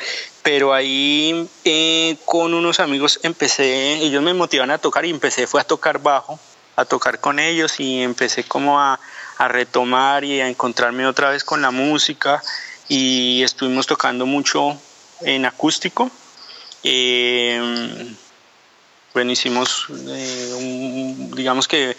[0.42, 5.60] pero ahí eh, con unos amigos empecé, ellos me motivan a tocar y empecé, fue
[5.60, 6.38] a tocar bajo,
[6.76, 8.98] a tocar con ellos y empecé como a,
[9.38, 12.42] a retomar y a encontrarme otra vez con la música
[12.88, 14.78] y estuvimos tocando mucho
[15.20, 16.10] en acústico.
[16.82, 18.14] Eh,
[19.14, 21.96] bueno, hicimos, eh, digamos que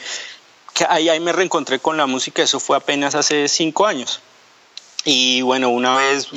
[0.74, 4.22] que ahí, ahí me reencontré con la música, eso fue apenas hace cinco años.
[5.06, 6.30] Y bueno, una vez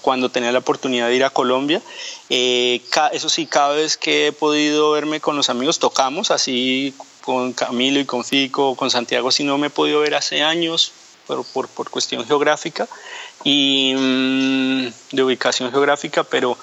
[0.00, 1.82] cuando tenía la oportunidad de ir a Colombia,
[2.30, 2.80] eh,
[3.12, 6.94] eso sí, cada vez que he podido verme con los amigos, tocamos así
[7.24, 10.92] con Camilo y con Fico, con Santiago, si no me he podido ver hace años
[11.26, 12.88] por, por, por cuestión geográfica
[13.44, 16.56] y mm, de ubicación geográfica, pero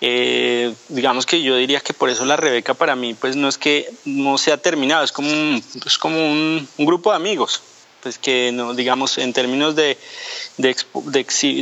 [0.00, 3.58] eh, digamos que yo diría que por eso la Rebeca para mí pues no es
[3.58, 7.62] que no se ha terminado, es como es como un, grupo de amigos,
[8.08, 9.98] pues que no, digamos en términos de,
[10.56, 10.74] de,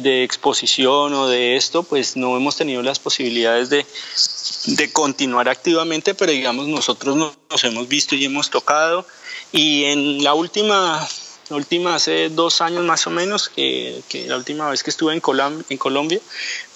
[0.01, 3.85] de, exposición o de esto, pues no hemos tenido las posibilidades de,
[4.67, 9.05] de continuar activamente, pero digamos nosotros nos hemos visto y hemos tocado.
[9.51, 11.05] Y en la última
[11.51, 15.21] última hace dos años más o menos, que, que la última vez que estuve en,
[15.21, 16.21] Colombia, en Colombia,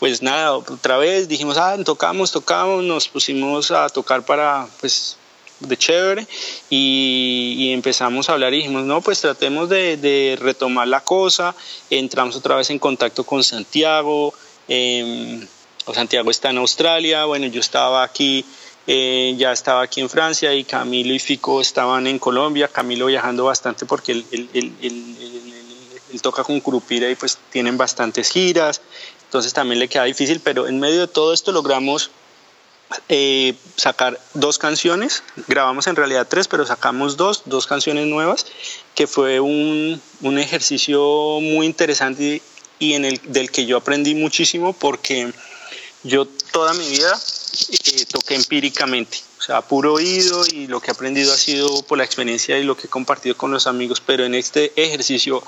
[0.01, 5.17] pues nada, otra vez dijimos, ah, tocamos, tocamos, nos pusimos a tocar para, pues,
[5.61, 6.27] de chévere
[6.69, 11.55] y, empezamos a hablar y dijimos, no, pues tratemos de, retomar la cosa,
[11.89, 14.35] entramos otra vez en contacto con Santiago,
[14.69, 15.47] eh,
[15.95, 18.45] Santiago está en Australia, bueno, yo estaba aquí
[18.87, 23.45] eh, ya estaba aquí en Francia y Camilo y Fico estaban en Colombia, Camilo viajando
[23.45, 24.27] bastante porque él,
[26.23, 28.81] toca con Curupira y pues tienen bastantes giras,
[29.27, 32.11] entonces también le queda difícil, pero en medio de todo esto logramos
[33.09, 38.47] eh, sacar dos canciones, grabamos en realidad tres, pero sacamos dos, dos canciones nuevas,
[38.95, 41.01] que fue un, un ejercicio
[41.41, 42.43] muy interesante
[42.79, 45.33] y, en el del que yo aprendí muchísimo porque
[46.03, 47.17] yo toda mi vida
[47.85, 51.99] eh, toqué empíricamente, o sea, puro oído y lo que he aprendido ha sido por
[51.99, 55.43] la experiencia y lo que he compartido con los amigos, pero en este ejercicio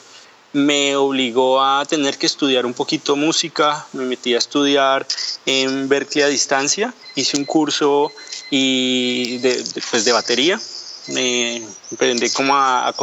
[0.52, 5.06] me obligó a tener que estudiar un poquito música, me metí a estudiar
[5.46, 8.12] en Berkeley a distancia, hice un curso
[8.50, 10.60] y de, pues de batería,
[11.08, 12.94] me aprendí como a,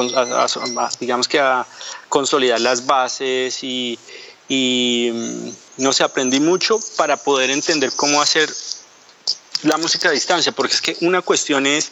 [0.99, 1.41] digamos que
[2.07, 3.97] consolidar las bases y,
[4.47, 8.53] y mm, no sé, aprendí mucho para poder entender cómo hacer
[9.63, 11.91] la música a distancia, porque es que una cuestión es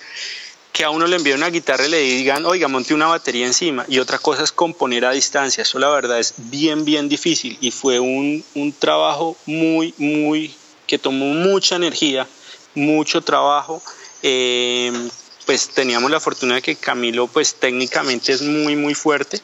[0.78, 3.84] que a uno le envíen una guitarra y le digan, oiga, monte una batería encima,
[3.90, 7.72] y otra cosa es componer a distancia, eso la verdad es bien, bien difícil, y
[7.72, 10.54] fue un, un trabajo muy, muy,
[10.86, 12.28] que tomó mucha energía,
[12.76, 13.82] mucho trabajo,
[14.22, 14.92] eh,
[15.48, 19.42] pues teníamos la fortuna de que Camilo pues técnicamente es muy, muy fuerte,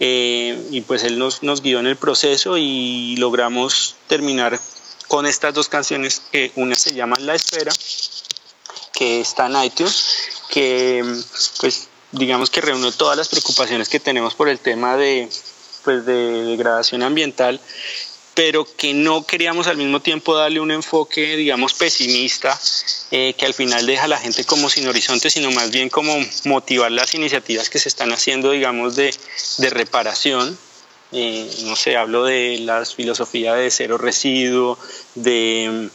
[0.00, 4.58] eh, y pues él nos, nos guió en el proceso y logramos terminar
[5.06, 7.70] con estas dos canciones, que una se llama La Espera,
[9.02, 10.06] que está en iTunes,
[10.48, 11.04] que
[11.60, 15.28] pues digamos que reúne todas las preocupaciones que tenemos por el tema de,
[15.82, 17.60] pues, de degradación ambiental,
[18.34, 22.56] pero que no queríamos al mismo tiempo darle un enfoque, digamos, pesimista,
[23.10, 26.14] eh, que al final deja a la gente como sin horizonte, sino más bien como
[26.44, 29.12] motivar las iniciativas que se están haciendo, digamos, de,
[29.58, 30.56] de reparación.
[31.10, 34.78] Eh, no sé, hablo de las filosofías de cero residuo,
[35.16, 35.90] de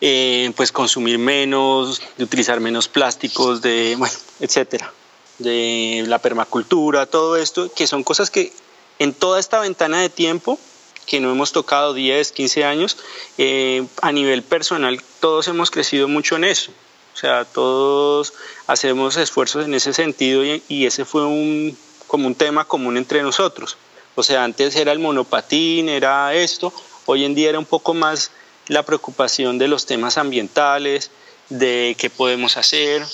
[0.00, 4.92] eh, pues consumir menos, de utilizar menos plásticos, de, bueno, etcétera,
[5.38, 8.52] de la permacultura, todo esto, que son cosas que
[8.98, 10.58] en toda esta ventana de tiempo
[11.06, 12.98] que no hemos tocado 10, 15 años,
[13.38, 16.70] eh, a nivel personal todos hemos crecido mucho en eso.
[17.14, 18.34] O sea, todos
[18.66, 21.76] hacemos esfuerzos en ese sentido y, y ese fue un,
[22.06, 23.78] como un tema común entre nosotros.
[24.14, 26.72] O sea, antes era el monopatín, era esto,
[27.06, 28.30] hoy en día era un poco más
[28.68, 31.10] la preocupación de los temas ambientales,
[31.48, 33.04] de qué podemos hacer,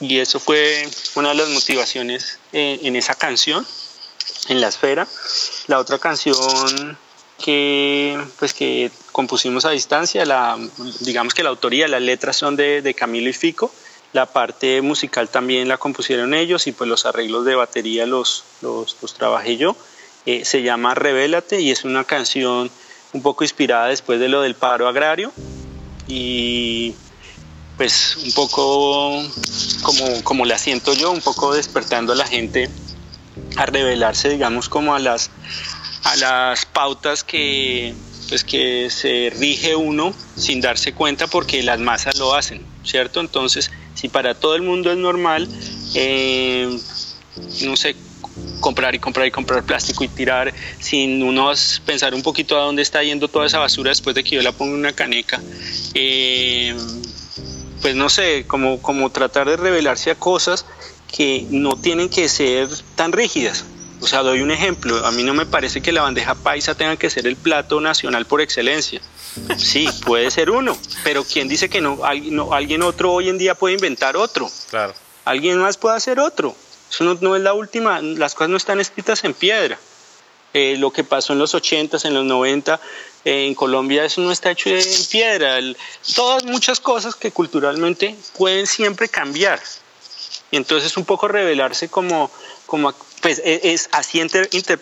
[0.00, 3.66] y eso fue una de las motivaciones eh, en, esa canción,
[4.48, 5.06] en la esfera.
[5.68, 6.98] La otra canción
[7.38, 10.58] que, pues, que compusimos a distancia, la,
[11.00, 13.72] digamos que la autoría, las letras son de, Camilo y Fico,
[14.12, 18.96] la parte musical también la compusieron ellos y pues los arreglos de batería los, los,
[19.00, 19.74] los trabajé yo
[20.24, 22.70] Eh, se llama Revélate y es una canción
[23.12, 25.32] un poco inspirada después de lo del paro agrario
[26.08, 26.94] y
[27.76, 29.22] pues un poco
[29.82, 32.68] como, como la siento yo, un poco despertando a la gente
[33.56, 35.30] a revelarse, digamos, como a las,
[36.04, 37.94] a las pautas que,
[38.28, 43.20] pues, que se rige uno sin darse cuenta porque las masas lo hacen, ¿cierto?
[43.20, 45.48] Entonces, si para todo el mundo es normal,
[45.94, 46.78] eh,
[47.62, 47.96] no sé,
[48.62, 51.52] comprar y comprar y comprar plástico y tirar sin uno
[51.84, 54.52] pensar un poquito a dónde está yendo toda esa basura después de que yo la
[54.52, 55.42] pongo en una caneca.
[55.92, 56.74] Eh,
[57.82, 60.64] pues no sé, como, como tratar de revelarse a cosas
[61.14, 63.66] que no tienen que ser tan rígidas.
[64.00, 65.06] O sea, doy un ejemplo.
[65.06, 68.26] A mí no me parece que la bandeja paisa tenga que ser el plato nacional
[68.26, 69.00] por excelencia.
[69.56, 73.74] Sí, puede ser uno, pero ¿quién dice que no, alguien otro hoy en día puede
[73.74, 74.50] inventar otro?
[74.70, 74.94] Claro.
[75.24, 76.54] Alguien más puede hacer otro.
[76.92, 79.78] Eso no, es la última, las cosas no están escritas en piedra.
[80.52, 82.78] Eh, lo que pasó en los 80 en los 90,
[83.24, 85.58] eh, en Colombia eso no está hecho en piedra.
[86.14, 89.58] todas muchas cosas que culturalmente pueden siempre cambiar.
[90.50, 92.30] Y entonces un poco revelarse como,
[92.66, 94.20] como pues e, es, así,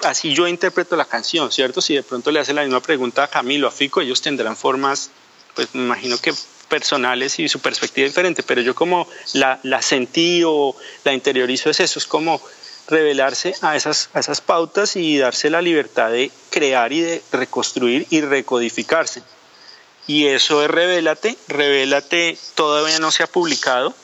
[0.03, 1.81] así yo interpreto la canción, ¿cierto?
[1.81, 5.11] Si de pronto le hace la misma pregunta a Camilo, a Fico, ellos tendrán formas,
[5.55, 6.35] pues me imagino que
[6.71, 11.81] personales y su perspectiva diferente, pero yo como la, la sentí o la interiorizo es
[11.81, 12.41] eso, es como
[12.89, 18.07] revelarse a esas, a esas pautas y darse la libertad de crear y de reconstruir
[18.09, 19.23] y recodificarse.
[20.07, 21.37] Y eso es Revélate.
[21.49, 23.95] Revélate todavía no se ha publicado,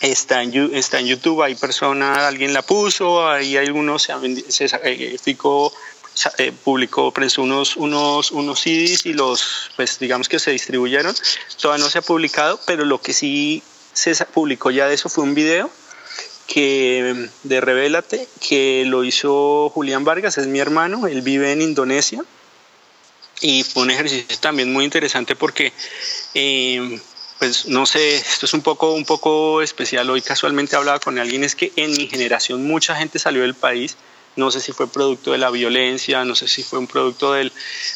[0.00, 5.16] Está en, está en YouTube, hay personas, alguien la puso, ahí algunos se, se eh,
[6.38, 11.14] eh, publicó, prensó unos, unos, unos CDs y los, pues digamos que se distribuyeron.
[11.60, 13.62] Todavía no se ha publicado, pero lo que sí
[13.92, 15.70] se publicó ya de eso fue un video
[16.46, 22.22] que de Revélate, que lo hizo Julián Vargas, es mi hermano, él vive en Indonesia.
[23.40, 25.72] Y fue un ejercicio también muy interesante porque
[26.34, 27.00] eh,
[27.38, 30.08] pues no sé, esto es un poco, un poco especial.
[30.08, 33.96] Hoy casualmente hablaba con alguien, es que en mi generación mucha gente salió del país.
[34.36, 37.52] No sé si fue producto de la violencia, no sé si fue un producto del,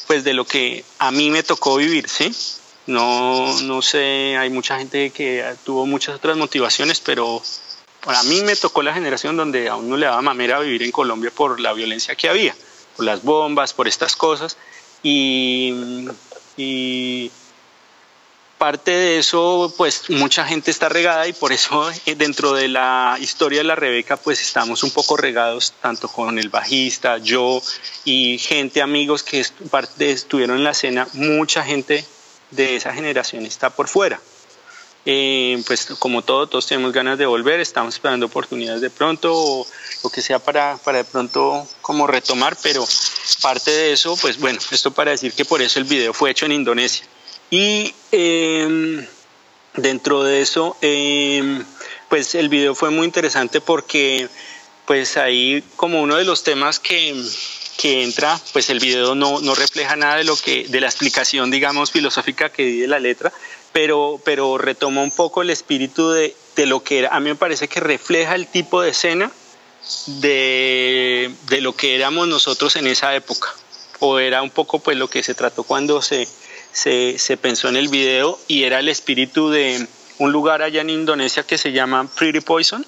[0.07, 2.32] pues de lo que a mí me tocó vivir, ¿sí?
[2.86, 7.43] No, no sé, hay mucha gente que tuvo muchas otras motivaciones, pero
[8.05, 11.30] para mí me tocó la generación donde a uno le daba mamera vivir en Colombia
[11.30, 12.57] por la violencia que había,
[12.97, 14.57] por las bombas, por estas cosas.
[15.03, 16.09] Y,
[16.57, 17.30] y
[18.59, 23.17] parte de eso, pues mucha gente está regada y por eso eh, dentro de la
[23.21, 27.63] historia de la Rebeca, pues estamos un poco regados, tanto con el bajista, yo
[28.05, 29.45] y gente, amigos que
[30.01, 32.05] estuvieron en la escena, mucha gente
[32.51, 34.21] de esa generación está por fuera.
[35.07, 39.67] Eh, pues como todo, todos tenemos ganas de volver, estamos esperando oportunidades de pronto o
[40.05, 42.85] lo que sea para, para de pronto como retomar, pero
[43.41, 46.45] parte de eso, pues bueno, esto para decir que por eso el video fue hecho
[46.45, 47.07] en Indonesia
[47.51, 49.07] y em,
[49.75, 51.65] dentro de eso, em,
[52.09, 54.29] pues el video fue muy interesante porque
[54.87, 57.15] pues ahí como uno de los temas que,
[57.77, 61.51] que entra, pues el video no, no, refleja nada de lo que, de la explicación,
[61.51, 63.33] digamos, filosófica que di de la letra,
[63.73, 67.15] pero, pero retoma un poco el espíritu de, de lo que era.
[67.15, 69.31] A mí me parece que refleja el tipo de escena
[70.07, 73.55] de, de lo que éramos nosotros en esa época.
[74.01, 76.27] O era un poco pues lo que se trató cuando se,
[76.79, 79.87] se, pensó en el video y era el espíritu de
[80.18, 82.85] un lugar allá en Indonesia que se llama Pretty Poison,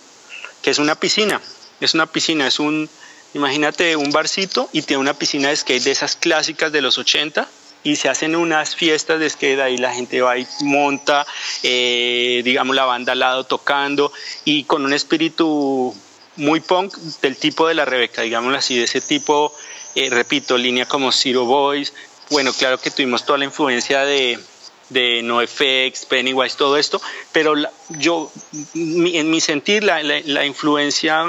[0.62, 1.41] que es una piscina.
[1.80, 2.88] Es una piscina, es un,
[3.34, 7.49] imagínate un barcito y tiene una piscina de skate de esas clásicas de los 80
[7.82, 11.26] y se hacen unas fiestas de skate, ahí la gente va y monta,
[11.62, 14.12] eh, digamos la banda al lado tocando
[14.45, 15.95] y con un espíritu
[16.36, 19.55] muy punk del tipo de la Rebeca, digámoslo así, de ese tipo,
[19.95, 21.95] eh, repito, línea como Zero Boys,
[22.31, 24.39] bueno, claro que tuvimos toda la influencia de,
[24.89, 27.01] de NoFX, Pennywise, todo esto,
[27.33, 27.55] pero
[27.91, 28.31] yo,
[28.74, 31.24] en mi sentir, la, la, influencia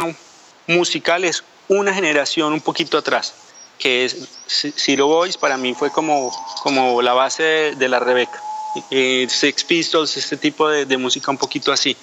[0.68, 3.34] musical es una generación un poquito atrás,
[3.78, 6.32] que es Zero Boys, para mí fue como,
[6.64, 8.42] como la base de, la Rebeca.
[8.90, 11.96] Eh, Sex Pistols, este tipo de, música un poquito así.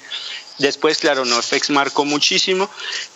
[0.59, 2.69] Después, claro, NoFX marcó muchísimo,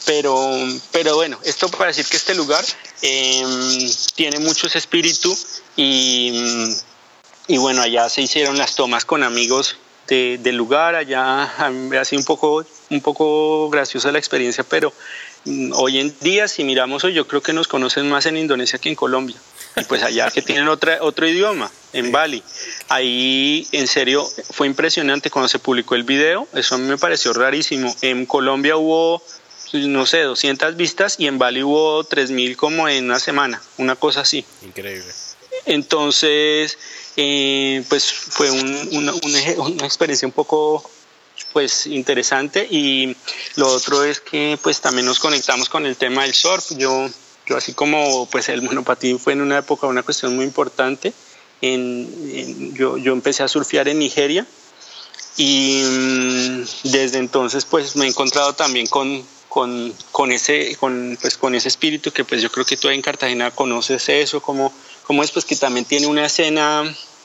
[0.06, 0.56] pero,
[0.92, 2.64] pero bueno, esto para decir que este lugar
[3.02, 5.36] em, tiene mucho ese espíritu
[5.76, 6.32] y,
[7.48, 9.76] y, bueno, allá se hicieron las tomas con amigos
[10.06, 14.92] de, del lugar, allá ha sido un poco, un poco graciosa la experiencia, pero
[15.44, 18.78] mm, hoy en día, si miramos hoy, yo creo que nos conocen más en Indonesia
[18.78, 19.36] que en Colombia.
[19.76, 22.42] Y pues allá que tienen otra, otro idioma, en Bali.
[22.88, 26.46] Ahí, en serio, fue impresionante cuando se publicó el video.
[26.52, 27.94] Eso a mí me pareció rarísimo.
[28.02, 29.22] En Colombia hubo
[29.72, 34.20] no sé, 200 vistas y en Bali hubo 3000 como en una semana, una cosa
[34.20, 34.44] así.
[34.62, 35.10] Increíble.
[35.64, 36.78] Entonces,
[37.16, 40.88] eh, pues fue una, una, experiencia un poco
[41.52, 43.16] pues interesante y
[43.56, 46.72] lo otro es que pues también nos conectamos con el tema del surf.
[46.76, 47.08] Yo,
[47.56, 51.12] así como pues el monopatín fue en una época una cuestión muy importante.
[51.60, 54.46] En, yo, yo empecé a surfear en Nigeria
[55.36, 61.36] y mm, desde entonces pues me he encontrado también con, con, con, ese, con, pues,
[61.36, 64.72] con ese espíritu que pues yo creo que tú en Cartagena conoces eso, como,
[65.06, 66.82] como es pues que también tiene una escena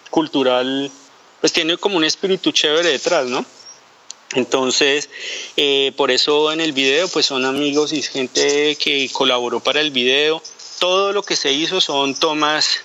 [0.09, 0.91] cultural,
[1.39, 3.45] pues tiene como un espíritu chévere detrás, ¿no?
[4.33, 5.09] Entonces,
[5.55, 9.91] eh, por eso en el video, pues son amigos y gente que colaboró para el
[9.91, 10.41] video.
[10.79, 12.81] Todo lo que se hizo son tomas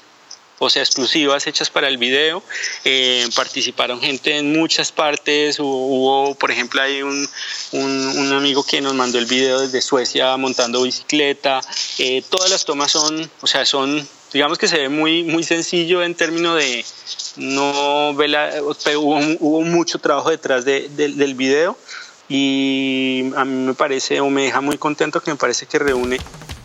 [0.64, 2.40] o sea, exclusivas hechas para el video.
[2.84, 5.59] Eh, participaron gente en muchas partes.
[5.59, 7.28] Hubo, por ejemplo, hay un,
[7.72, 11.61] un, amigo que nos mandó el video desde Suecia montando bicicleta.
[11.99, 16.03] Eh, todas las tomas son, o sea, son, digamos que se ve muy, muy sencillo
[16.03, 16.85] en términos de
[17.37, 21.76] no vela, hubo, hubo mucho trabajo detrás de, del video
[22.28, 26.18] y a mí me parece o me deja muy contento que me parece que reúne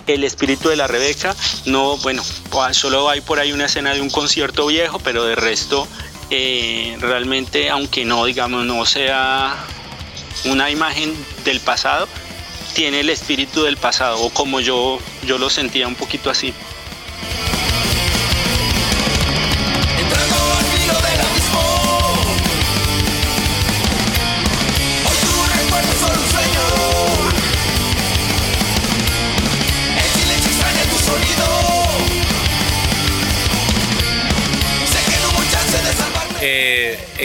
[0.08, 1.36] el espíritu de la Rebeca.
[1.66, 2.24] No, bueno,
[2.72, 5.88] solo hay por ahí una escena de un concierto viejo, pero de resto,
[6.30, 9.58] eh, realmente, aunque no, digamos, no sea
[10.46, 11.14] una imagen
[11.44, 12.08] del pasado,
[12.74, 16.54] tiene el espíritu del pasado, o como yo, yo lo sentía un poquito así.
[17.30, 17.67] Yeah.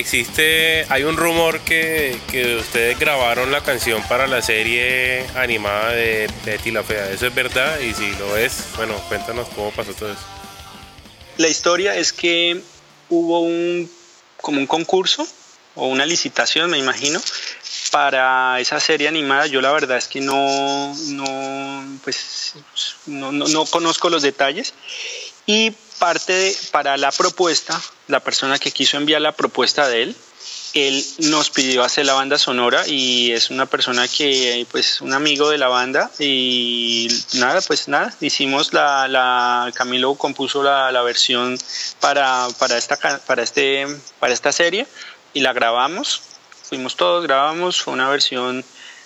[0.03, 2.19] Existe, hay un rumor que,
[2.61, 7.11] ustedes grabaron la canción para la serie animada de Betty la Fea.
[7.11, 7.79] ¿Eso es verdad?
[7.81, 10.21] Y si lo es, bueno, cuéntanos cómo pasó todo eso.
[11.39, 12.61] La historia es que
[13.09, 13.91] hubo un,
[14.41, 15.27] como un concurso
[15.75, 17.21] o una licitación, me imagino,
[17.91, 19.47] para esa serie animada.
[19.47, 22.55] Yo la verdad es que no, no, pues,
[23.07, 24.75] no, no conozco los detalles.
[25.47, 25.73] Y
[26.03, 30.17] parte de, para la propuesta, la persona que quiso enviar la propuesta de él,
[30.75, 35.49] él nos pidió hacer la banda sonora y es una persona que, pues, un amigo
[35.49, 41.57] de la banda y nada, pues nada, hicimos la, Camilo compuso la, la versión
[42.01, 43.87] para, para, esta, para, este,
[44.19, 44.89] para esta serie
[45.33, 46.21] y la grabamos,
[46.65, 48.65] fuimos todos, grabamos, fue una versión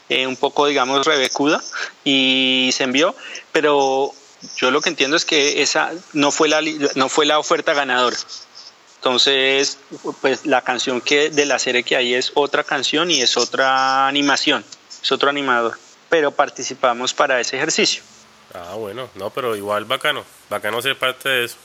[0.08, 1.62] eh, un poco, digamos, rebecuda
[2.04, 3.14] y se envió,
[3.52, 4.14] pero
[4.56, 6.60] yo lo que entiendo es que esa no fue la,
[6.94, 8.16] no fue la oferta ganadora.
[8.96, 9.78] Entonces,
[10.20, 14.08] pues la canción que de la serie que hay es otra canción y es otra
[14.08, 14.64] animación,
[15.02, 15.78] es otro animador,
[16.08, 18.02] pero participamos para ese ejercicio.
[18.54, 21.56] Ah, bueno, no, pero igual bacano, bacano ser parte de eso.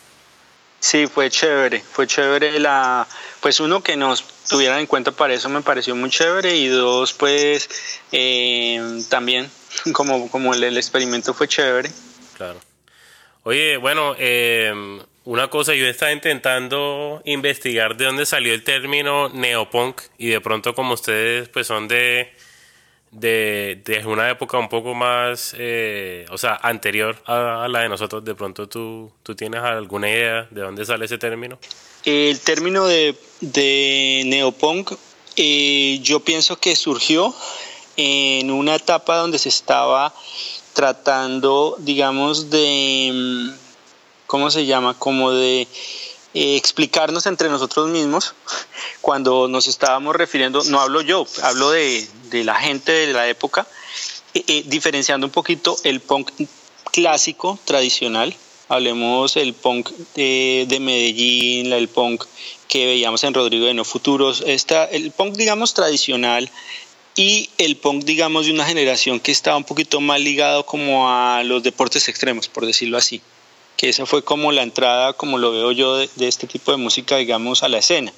[0.80, 3.08] Sí, fue chévere, fue chévere la,
[3.40, 7.14] pues uno que nos tuvieran en cuenta para eso me pareció muy chévere y dos,
[7.14, 7.70] pues
[8.12, 9.50] eh, también
[9.94, 11.92] como, como el experimento fue chévere.
[12.36, 12.60] Claro.
[13.44, 20.02] Oye, bueno, em, una cosa, yo estaba intentando investigar de dónde salió el término neopunk
[20.20, 22.32] y de pronto como ustedes pues son de,
[23.12, 28.36] de, una época un poco más, eh, o sea, anterior a, la de nosotros, de
[28.36, 31.58] pronto tú, tú tienes alguna idea de dónde sale ese término.
[32.06, 34.92] El término de, de neopunk
[35.36, 37.34] eh, yo pienso que surgió
[37.98, 40.14] en una etapa donde se estaba
[40.82, 43.50] tratando, digamos, de, mm,
[44.26, 44.96] ¿cómo se llama?
[44.98, 45.68] Como de
[46.34, 48.34] eh, explicarnos entre nosotros mismos.
[49.02, 53.68] Cuando nos estábamos refiriendo, no hablo yo, hablo de, la gente de la época,
[54.34, 56.32] eh, eh, diferenciando un poquito el punk
[56.92, 58.36] clásico, tradicional,
[58.68, 62.26] hablemos el punk de, de, Medellín, el punk
[62.68, 66.50] que veíamos en Rodrigo de No Futuros, esta, el punk digamos tradicional
[67.22, 71.44] y el punk, digamos, de una generación que estaba un poquito más ligado como a
[71.44, 73.22] los deportes extremos, por decirlo así,
[73.78, 77.18] que esa fue como la entrada, como lo veo yo, de, este tipo de música,
[77.18, 78.12] digamos, a la escena.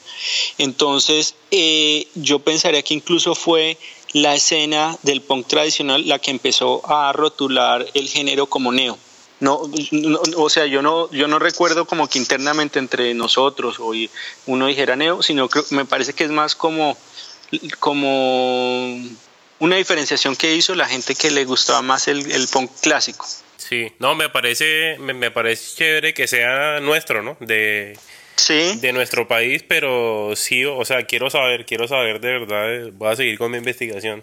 [0.58, 3.78] Entonces, eh, yo pensaría que incluso fue
[4.14, 8.98] la escena del punk tradicional la que empezó a rotular el género como neo.
[9.42, 9.70] No,
[10.38, 13.92] o sea, yo no, yo no recuerdo como que internamente entre nosotros o
[14.46, 16.96] uno dijera neo, sino que me parece que es más como
[17.80, 19.00] como
[19.60, 23.26] una diferenciación que hizo la gente que le gustaba más el, el punk clásico.
[23.58, 27.38] Sí, no, me parece, me, parece chévere que sea nuestro, ¿no?
[27.40, 27.98] De,
[28.36, 28.78] sí.
[28.80, 33.16] de nuestro país, pero sí, o sea, quiero saber, quiero saber de verdad, voy a
[33.16, 34.22] seguir con mi investigación.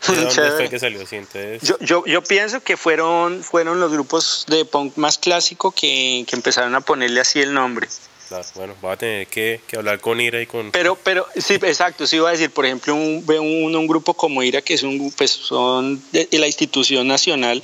[0.06, 1.06] dónde fue que salió?
[1.06, 1.20] Sí,
[1.60, 6.36] yo, yo, yo, pienso que fueron, fueron los grupos de punk más clásico que, que
[6.36, 7.86] empezaron a ponerle así el nombre.
[8.30, 10.70] Claro, bueno, va a tener que, hablar con Ira y con...
[10.70, 14.40] Pero, pero, sí, exacto, sí iba a decir, por ejemplo, un, un, un grupo como
[14.40, 17.60] Ira, que es un, pues, son de la institución nacional,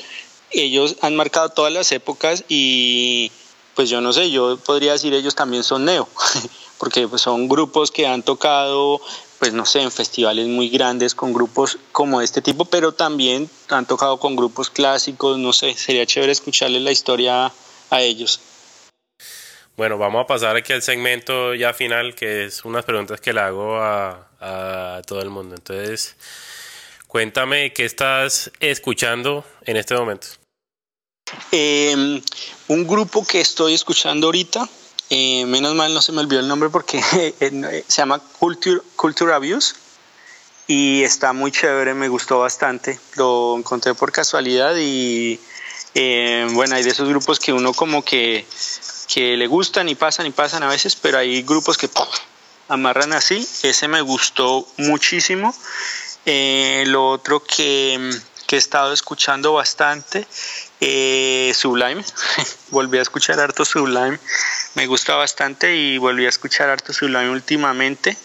[0.50, 3.30] ellos han marcado todas las épocas y
[3.76, 6.08] pues yo no sé, yo podría decir ellos también son neo,
[6.78, 9.00] porque pues, son grupos que han tocado,
[9.38, 13.86] pues no sé, en festivales muy grandes con grupos como este tipo, pero también han
[13.86, 17.52] tocado con grupos clásicos, no sé, sería chévere escucharles la historia
[17.90, 18.40] a ellos.
[19.76, 23.40] Bueno, vamos a pasar aquí al segmento ya final, que es unas preguntas que le
[23.40, 25.54] hago a, a todo el mundo.
[25.54, 26.16] Entonces,
[27.06, 30.28] cuéntame qué estás escuchando en este momento.
[31.52, 32.22] Eh,
[32.68, 34.68] un grupo que estoy escuchando ahorita,
[35.10, 36.98] eh, menos mal no se me olvidó el nombre porque
[37.40, 39.74] eh, se llama Culture, Culture Abuse
[40.66, 42.98] y está muy chévere, me gustó bastante.
[43.16, 45.38] Lo encontré por casualidad y
[45.94, 48.44] eh, bueno, hay de esos grupos que uno como que,
[49.08, 51.88] que le gustan y pasan y pasan a veces, pero hay grupos que
[52.68, 53.46] amarran así.
[53.62, 55.54] Ese me gustó muchísimo.
[56.24, 60.26] lo otro que que he estado escuchando bastante.
[60.80, 62.04] Eh, Sublime,
[62.70, 64.18] volví a escuchar harto Sublime,
[64.74, 68.16] me gusta bastante y volví a escuchar harto Sublime últimamente.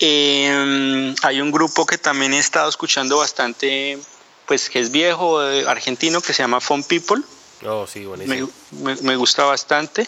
[0.00, 3.98] Em, hay un grupo que también he estado escuchando bastante,
[4.46, 7.22] pues que es viejo, eh, argentino, que se llama Fun People.
[7.64, 8.50] Oh, sí, buenísimo.
[8.82, 10.06] Me, me, gusta bastante.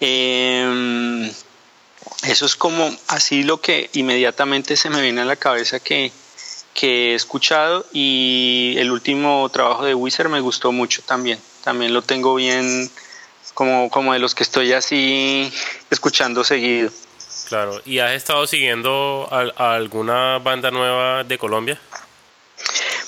[0.00, 1.30] Em,
[2.24, 6.12] eso es como así lo que inmediatamente se me viene a la cabeza que,
[6.74, 11.38] que he escuchado y el último trabajo de Wizard me gustó mucho también.
[11.64, 12.90] También lo tengo bien
[13.54, 15.52] como, como de los que estoy así
[15.90, 16.90] escuchando seguido.
[17.48, 21.80] Claro, ¿y has estado siguiendo a, alguna banda nueva de Colombia?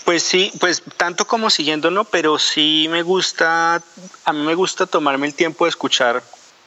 [0.09, 3.83] Pues sí, pues tanto como siguiendo no, pero sí me gusta,
[4.25, 6.23] a mí me gusta tomarme el tiempo de escuchar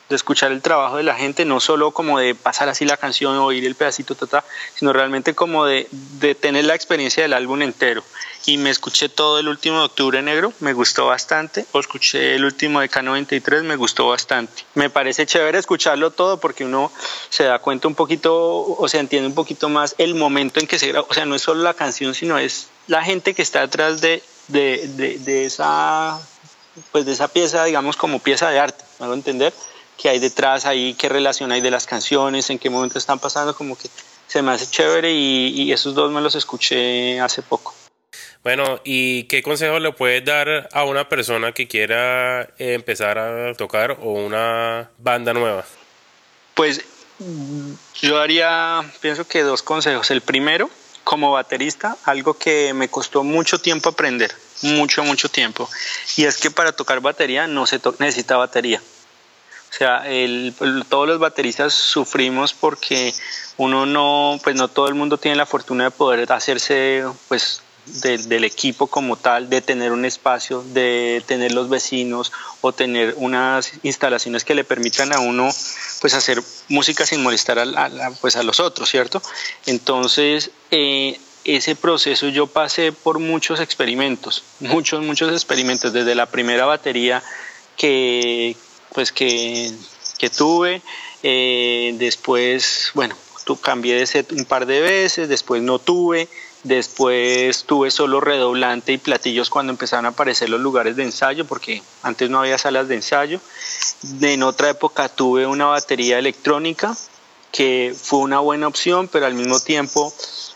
[0.10, 3.36] de escuchar el trabajo de la gente, no solo como de pasar así la canción
[3.38, 4.44] o oír el pedacito, tata,
[4.76, 8.04] sino realmente como de, de, tener la experiencia del álbum entero.
[8.46, 12.44] Y me escuché todo el último de Octubre Negro, me gustó bastante, o escuché el
[12.44, 14.64] último de K93, me gustó bastante.
[14.74, 16.92] Me parece chévere escucharlo todo porque uno
[17.30, 20.80] se da cuenta un poquito, o se entiende un poquito más el momento en que
[20.80, 23.62] se graba, o sea, no es solo la canción, sino es la gente que está
[23.62, 24.88] detrás de, de,
[25.20, 26.20] de, esa
[26.92, 29.54] pues de esa pieza, digamos, como pieza de arte, ¿me hago entender?
[30.02, 33.56] qué hay detrás ahí, qué relación hay de las canciones, en qué momento están pasando,
[33.56, 33.88] como que
[34.28, 37.76] se me hace chévere y, esos dos me los escuché hace poco.
[38.44, 43.98] Bueno, ¿y qué consejo le puedes dar a una persona que quiera empezar a tocar
[44.02, 45.64] o una banda nueva?
[46.56, 46.84] Pues
[48.02, 50.10] yo daría, pienso que dos consejos.
[50.10, 50.72] El primero,
[51.04, 54.32] como baterista, algo que me costó mucho tiempo aprender,
[54.64, 55.70] mucho, mucho tiempo.
[56.18, 58.82] Y es que para tocar batería no se necesita batería.
[59.70, 60.54] O sea, el,
[60.89, 63.14] todos los bateristas sufrimos porque
[63.58, 67.62] uno no, pues no todo el mundo tiene la fortuna de poder hacerse, pues,
[68.02, 72.32] del equipo como tal, de tener un espacio, de tener los vecinos
[72.62, 75.50] o tener unas instalaciones que le permitan a uno
[76.00, 79.22] pues hacer música sin molestar a, pues, a los otros, ¿cierto?
[79.66, 86.66] Entonces, eh, ese proceso yo pasé por muchos experimentos, muchos, muchos experimentos, desde la primera
[86.66, 87.24] batería
[87.78, 88.56] que,
[88.94, 89.74] pues que,
[90.38, 90.82] tuve.
[91.24, 93.16] Eh, después, bueno,
[93.62, 96.28] cambié de set un par de veces, después no tuve,
[96.64, 101.82] después tuve solo redoblante y platillos cuando empezaron a aparecer los lugares de ensayo, porque
[102.03, 103.39] antes no había salas de ensayo.
[104.22, 106.95] En otra época tuve una batería electrónica,
[107.51, 110.14] que fue una buena opción, pero al mismo tiempo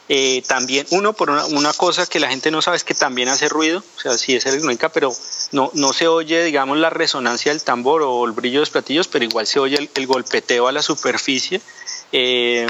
[0.07, 3.49] eh, también, uno, por una, cosa que la gente no sabe es que también hace
[3.49, 5.11] ruido, o sea, sí es electrónica, pero
[5.51, 9.07] no, no se oye, digamos, la resonancia del tambor o el brillo de los platillos,
[9.07, 11.59] pero igual se oye el, golpeteo a la superficie.
[12.11, 12.67] Eh,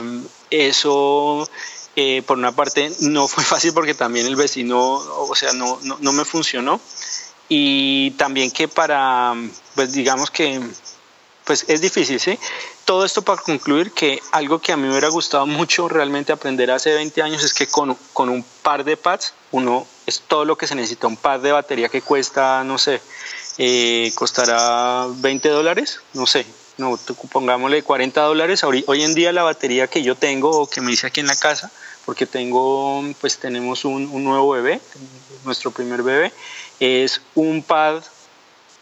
[0.49, 1.47] eso,
[1.95, 5.97] eh, por una parte, no fue fácil porque también el vecino, o sea, no, no,
[5.99, 6.79] no me funcionó.
[7.47, 9.35] Y también que para,
[9.75, 10.59] pues digamos que,
[11.43, 12.39] pues es difícil, ¿sí?
[12.85, 16.69] todo esto para concluir que algo que a mí me hubiera gustado mucho realmente aprender
[16.69, 20.55] hace 20 años es que con, con, un par de pads, uno es todo lo
[20.55, 23.01] que se necesita, un pad de batería que cuesta, no sé,
[23.57, 26.45] eh, costará 20 dólares, no sé,
[26.77, 26.99] no,
[27.31, 28.63] pongámosle 40 dólares.
[28.63, 31.35] Hoy, en día la batería que yo tengo o que me hice aquí en la
[31.35, 31.71] casa,
[32.05, 34.79] porque tengo, pues tenemos un, un nuevo bebé,
[35.43, 36.31] nuestro primer bebé,
[36.79, 38.03] es un pad,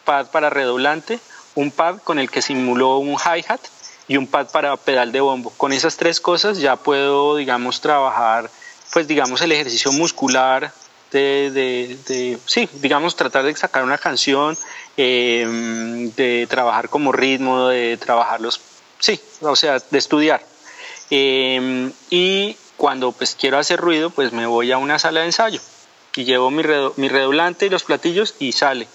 [0.04, 1.20] pad para redoblante,
[1.56, 3.62] un pad con el que simuló un hi-hat
[4.08, 5.52] y un pad para pedal de bombo.
[5.52, 8.50] Con esas tres cosas ya puedo, digamos, trabajar,
[8.92, 10.74] pues digamos, el ejercicio muscular
[11.12, 14.58] de, sí, digamos, tratar de sacar una canción,
[14.98, 18.60] em, de trabajar como ritmo, de trabajar los,
[19.00, 20.44] sí, o sea, de estudiar.
[21.12, 25.62] Em, y cuando pues quiero hacer ruido, pues me voy a una sala de ensayo
[26.16, 26.64] y llevo mi,
[26.98, 28.88] mi redoblante y los platillos y sale.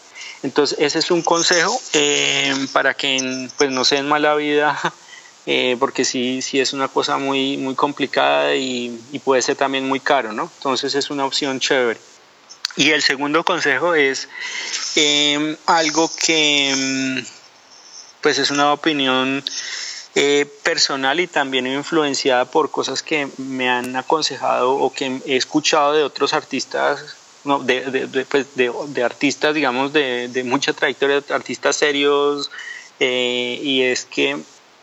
[0.42, 4.78] Entonces ese es un consejo em, para que pues no se den mala vida
[5.46, 10.00] eh, porque sí, sí es una cosa muy, muy complicada y, puede ser también muy
[10.00, 10.50] caro, ¿no?
[10.58, 12.00] Entonces es una opción chévere.
[12.76, 14.28] Y el segundo consejo es
[14.94, 17.24] em, algo que em,
[18.20, 19.42] pues es una opinión
[20.20, 25.92] eh, personal y también influenciada por cosas que me han aconsejado o que he escuchado
[25.92, 28.46] de otros artistas no, de, de, pues
[29.04, 32.50] artistas, digamos, de, mucha trayectoria, artistas serios,
[32.98, 34.38] eh, y es que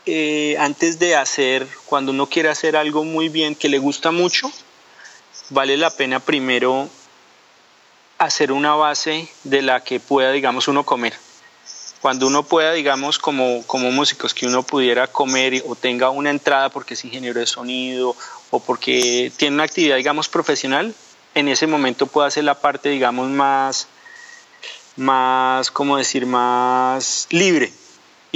[0.06, 4.50] eh, antes de hacer, cuando uno quiere hacer algo muy bien, que le gusta mucho,
[5.50, 6.88] vale la pena primero
[8.16, 11.25] hacer una base de la que pueda, digamos, uno comer.
[12.00, 16.68] Cuando uno pueda, digamos, como, como músicos, que uno pudiera comer o tenga una entrada
[16.68, 18.14] porque es ingeniero de sonido
[18.50, 20.94] o porque tiene una actividad, digamos, profesional,
[21.34, 23.88] en ese momento puede hacer la parte, digamos, más,
[24.96, 27.72] más, ¿cómo decir?, más libre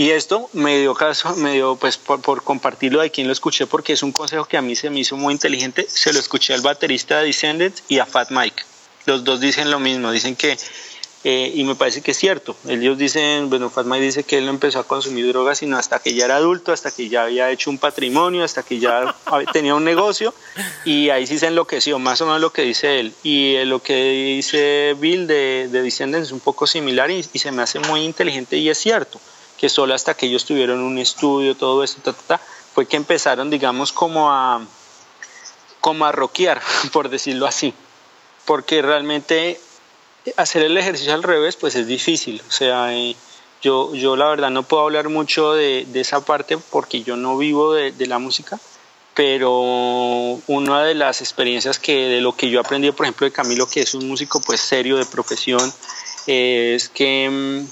[0.00, 3.66] y esto me dio caso, me dio pues por, por, compartirlo de quien lo escuché
[3.66, 5.86] porque es un consejo que a mí se me hizo muy inteligente.
[5.90, 8.62] Se lo escuché al baterista de Descendants y a Fat Mike.
[9.04, 10.56] Los dos dicen lo mismo, dicen que,
[11.22, 12.56] eh, y me parece que es cierto.
[12.66, 15.98] Ellos dicen, bueno, Fat Mike dice que él no empezó a consumir drogas sino hasta
[15.98, 19.14] que ya era adulto, hasta que ya había hecho un patrimonio, hasta que ya
[19.52, 20.32] tenía un negocio
[20.84, 23.12] y ahí sí se enloqueció, más o menos lo que dice él.
[23.22, 27.38] Y eh, lo que dice Bill de, de Descendants es un poco similar y, y
[27.38, 29.20] se me hace muy inteligente y es cierto
[29.60, 32.14] que solo hasta que ellos tuvieron un estudio, todo esto,
[32.72, 34.62] fue que empezaron, digamos, como a,
[35.82, 36.62] como a rockear,
[36.94, 37.74] por decirlo así.
[38.46, 39.60] Porque realmente
[40.36, 42.42] hacer el ejercicio al revés, pues es difícil.
[42.48, 43.16] O sea, eh,
[43.62, 47.74] yo, yo la verdad no puedo hablar mucho de, esa parte porque yo no vivo
[47.74, 48.58] de, la música,
[49.14, 49.52] pero
[50.46, 53.80] una de las experiencias que de lo que yo aprendí, por ejemplo, de Camilo, que
[53.80, 55.72] es un músico pues serio de profesión,
[56.26, 57.68] es que mm,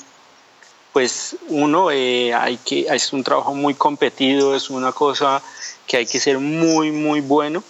[0.92, 5.42] pues uno eh, hay que, es un trabajo muy competido, es una cosa
[5.86, 7.62] que hay que ser muy, muy bueno.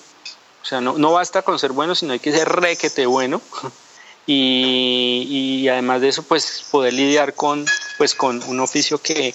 [0.60, 3.40] O sea, no, no basta con ser bueno, sino hay que ser requete bueno.
[4.30, 7.64] Y, y, además de eso, pues poder lidiar con,
[7.96, 9.34] pues, con un oficio que,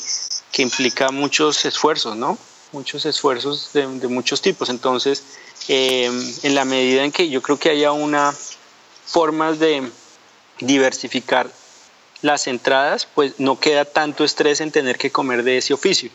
[0.52, 2.38] que implica muchos esfuerzos, ¿no?
[2.74, 4.70] Muchos esfuerzos de, de muchos tipos.
[4.70, 5.24] Entonces,
[5.68, 6.12] eh,
[6.44, 8.36] en la medida en que yo creo que haya una
[9.08, 9.82] formas de
[10.60, 11.50] diversificar
[12.22, 16.12] las entradas, pues no queda tanto estrés en tener que comer de ese oficio.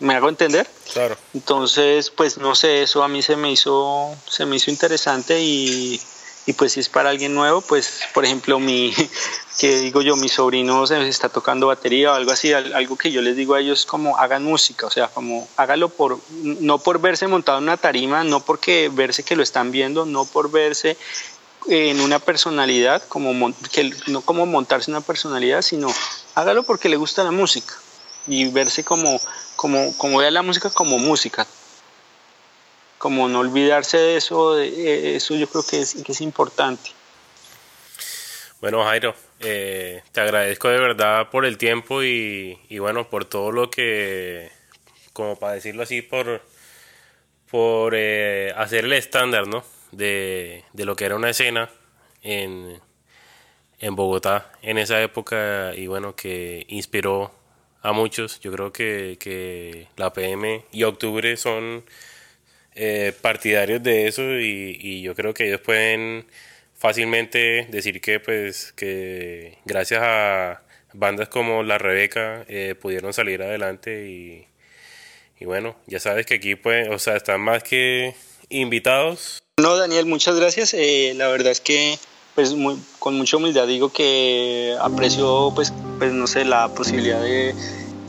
[0.00, 0.68] ¿Me hago entender?
[0.92, 1.16] Claro.
[1.34, 6.00] Entonces, pues no sé, eso a mí se me hizo, se me hizo interesante y,
[6.48, 8.90] y pues si es para alguien nuevo, pues por ejemplo mi,
[9.60, 13.20] que digo yo, mi sobrino se está tocando batería o algo así, algo que yo
[13.20, 17.26] les digo a ellos como hagan música, o sea, como hágalo por, no por verse
[17.26, 20.96] montado en una tarima, no porque verse que lo están viendo, no por verse
[21.66, 25.92] en una personalidad, como que, no como montarse una personalidad, sino
[26.34, 27.74] hágalo porque le gusta la música
[28.26, 29.20] y verse como,
[29.54, 31.46] como, como vea la música como música.
[32.98, 36.90] Como no olvidarse de eso, eh, eso yo creo que es, que es importante.
[38.60, 43.52] Bueno, Jairo, eh, te agradezco de verdad por el tiempo y, y, bueno, por todo
[43.52, 44.50] lo que,
[45.12, 46.42] como para decirlo así, por,
[47.48, 49.64] por eh, hacer el estándar, ¿no?
[49.92, 51.70] de, lo que era una escena
[52.22, 52.80] en,
[53.78, 57.32] en Bogotá en esa época y bueno, que inspiró
[57.82, 58.40] a muchos.
[58.40, 61.84] Yo creo que, la PM y Octubre son
[62.78, 66.26] eh, partidarios de eso y, yo creo que ellos pueden
[66.76, 70.62] fácilmente decir que pues que gracias a
[70.92, 74.46] bandas como La Rebeca eh, pudieron salir adelante y,
[75.40, 78.14] y bueno, ya sabes que aquí pues, o sea, están más que
[78.48, 80.72] invitados no, Daniel, muchas gracias.
[80.72, 81.98] Eh, la verdad es que
[82.36, 82.54] pues
[83.00, 87.52] con mucha humildad digo que aprecio pues, pues no sé, la posibilidad de,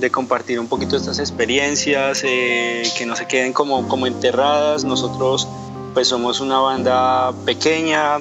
[0.10, 4.86] compartir un poquito estas experiencias, eh, que no se queden como, como enterradas.
[4.86, 5.48] Nosotros
[5.94, 8.20] pues somos una banda pequeña,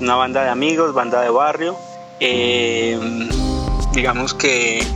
[0.00, 1.76] una banda de amigos, banda de barrio.
[2.20, 2.98] Eh,
[3.92, 4.86] digamos que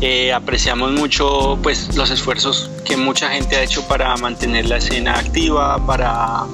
[0.00, 5.18] eh, apreciamos mucho pues, los esfuerzos que mucha gente ha hecho para mantener la escena
[5.18, 6.44] activa, para,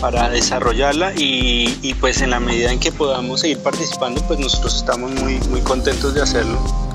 [0.00, 4.76] para desarrollarla y, y, pues en la medida en que podamos seguir participando, pues nosotros
[4.76, 6.89] estamos muy, muy contentos de hacerlo.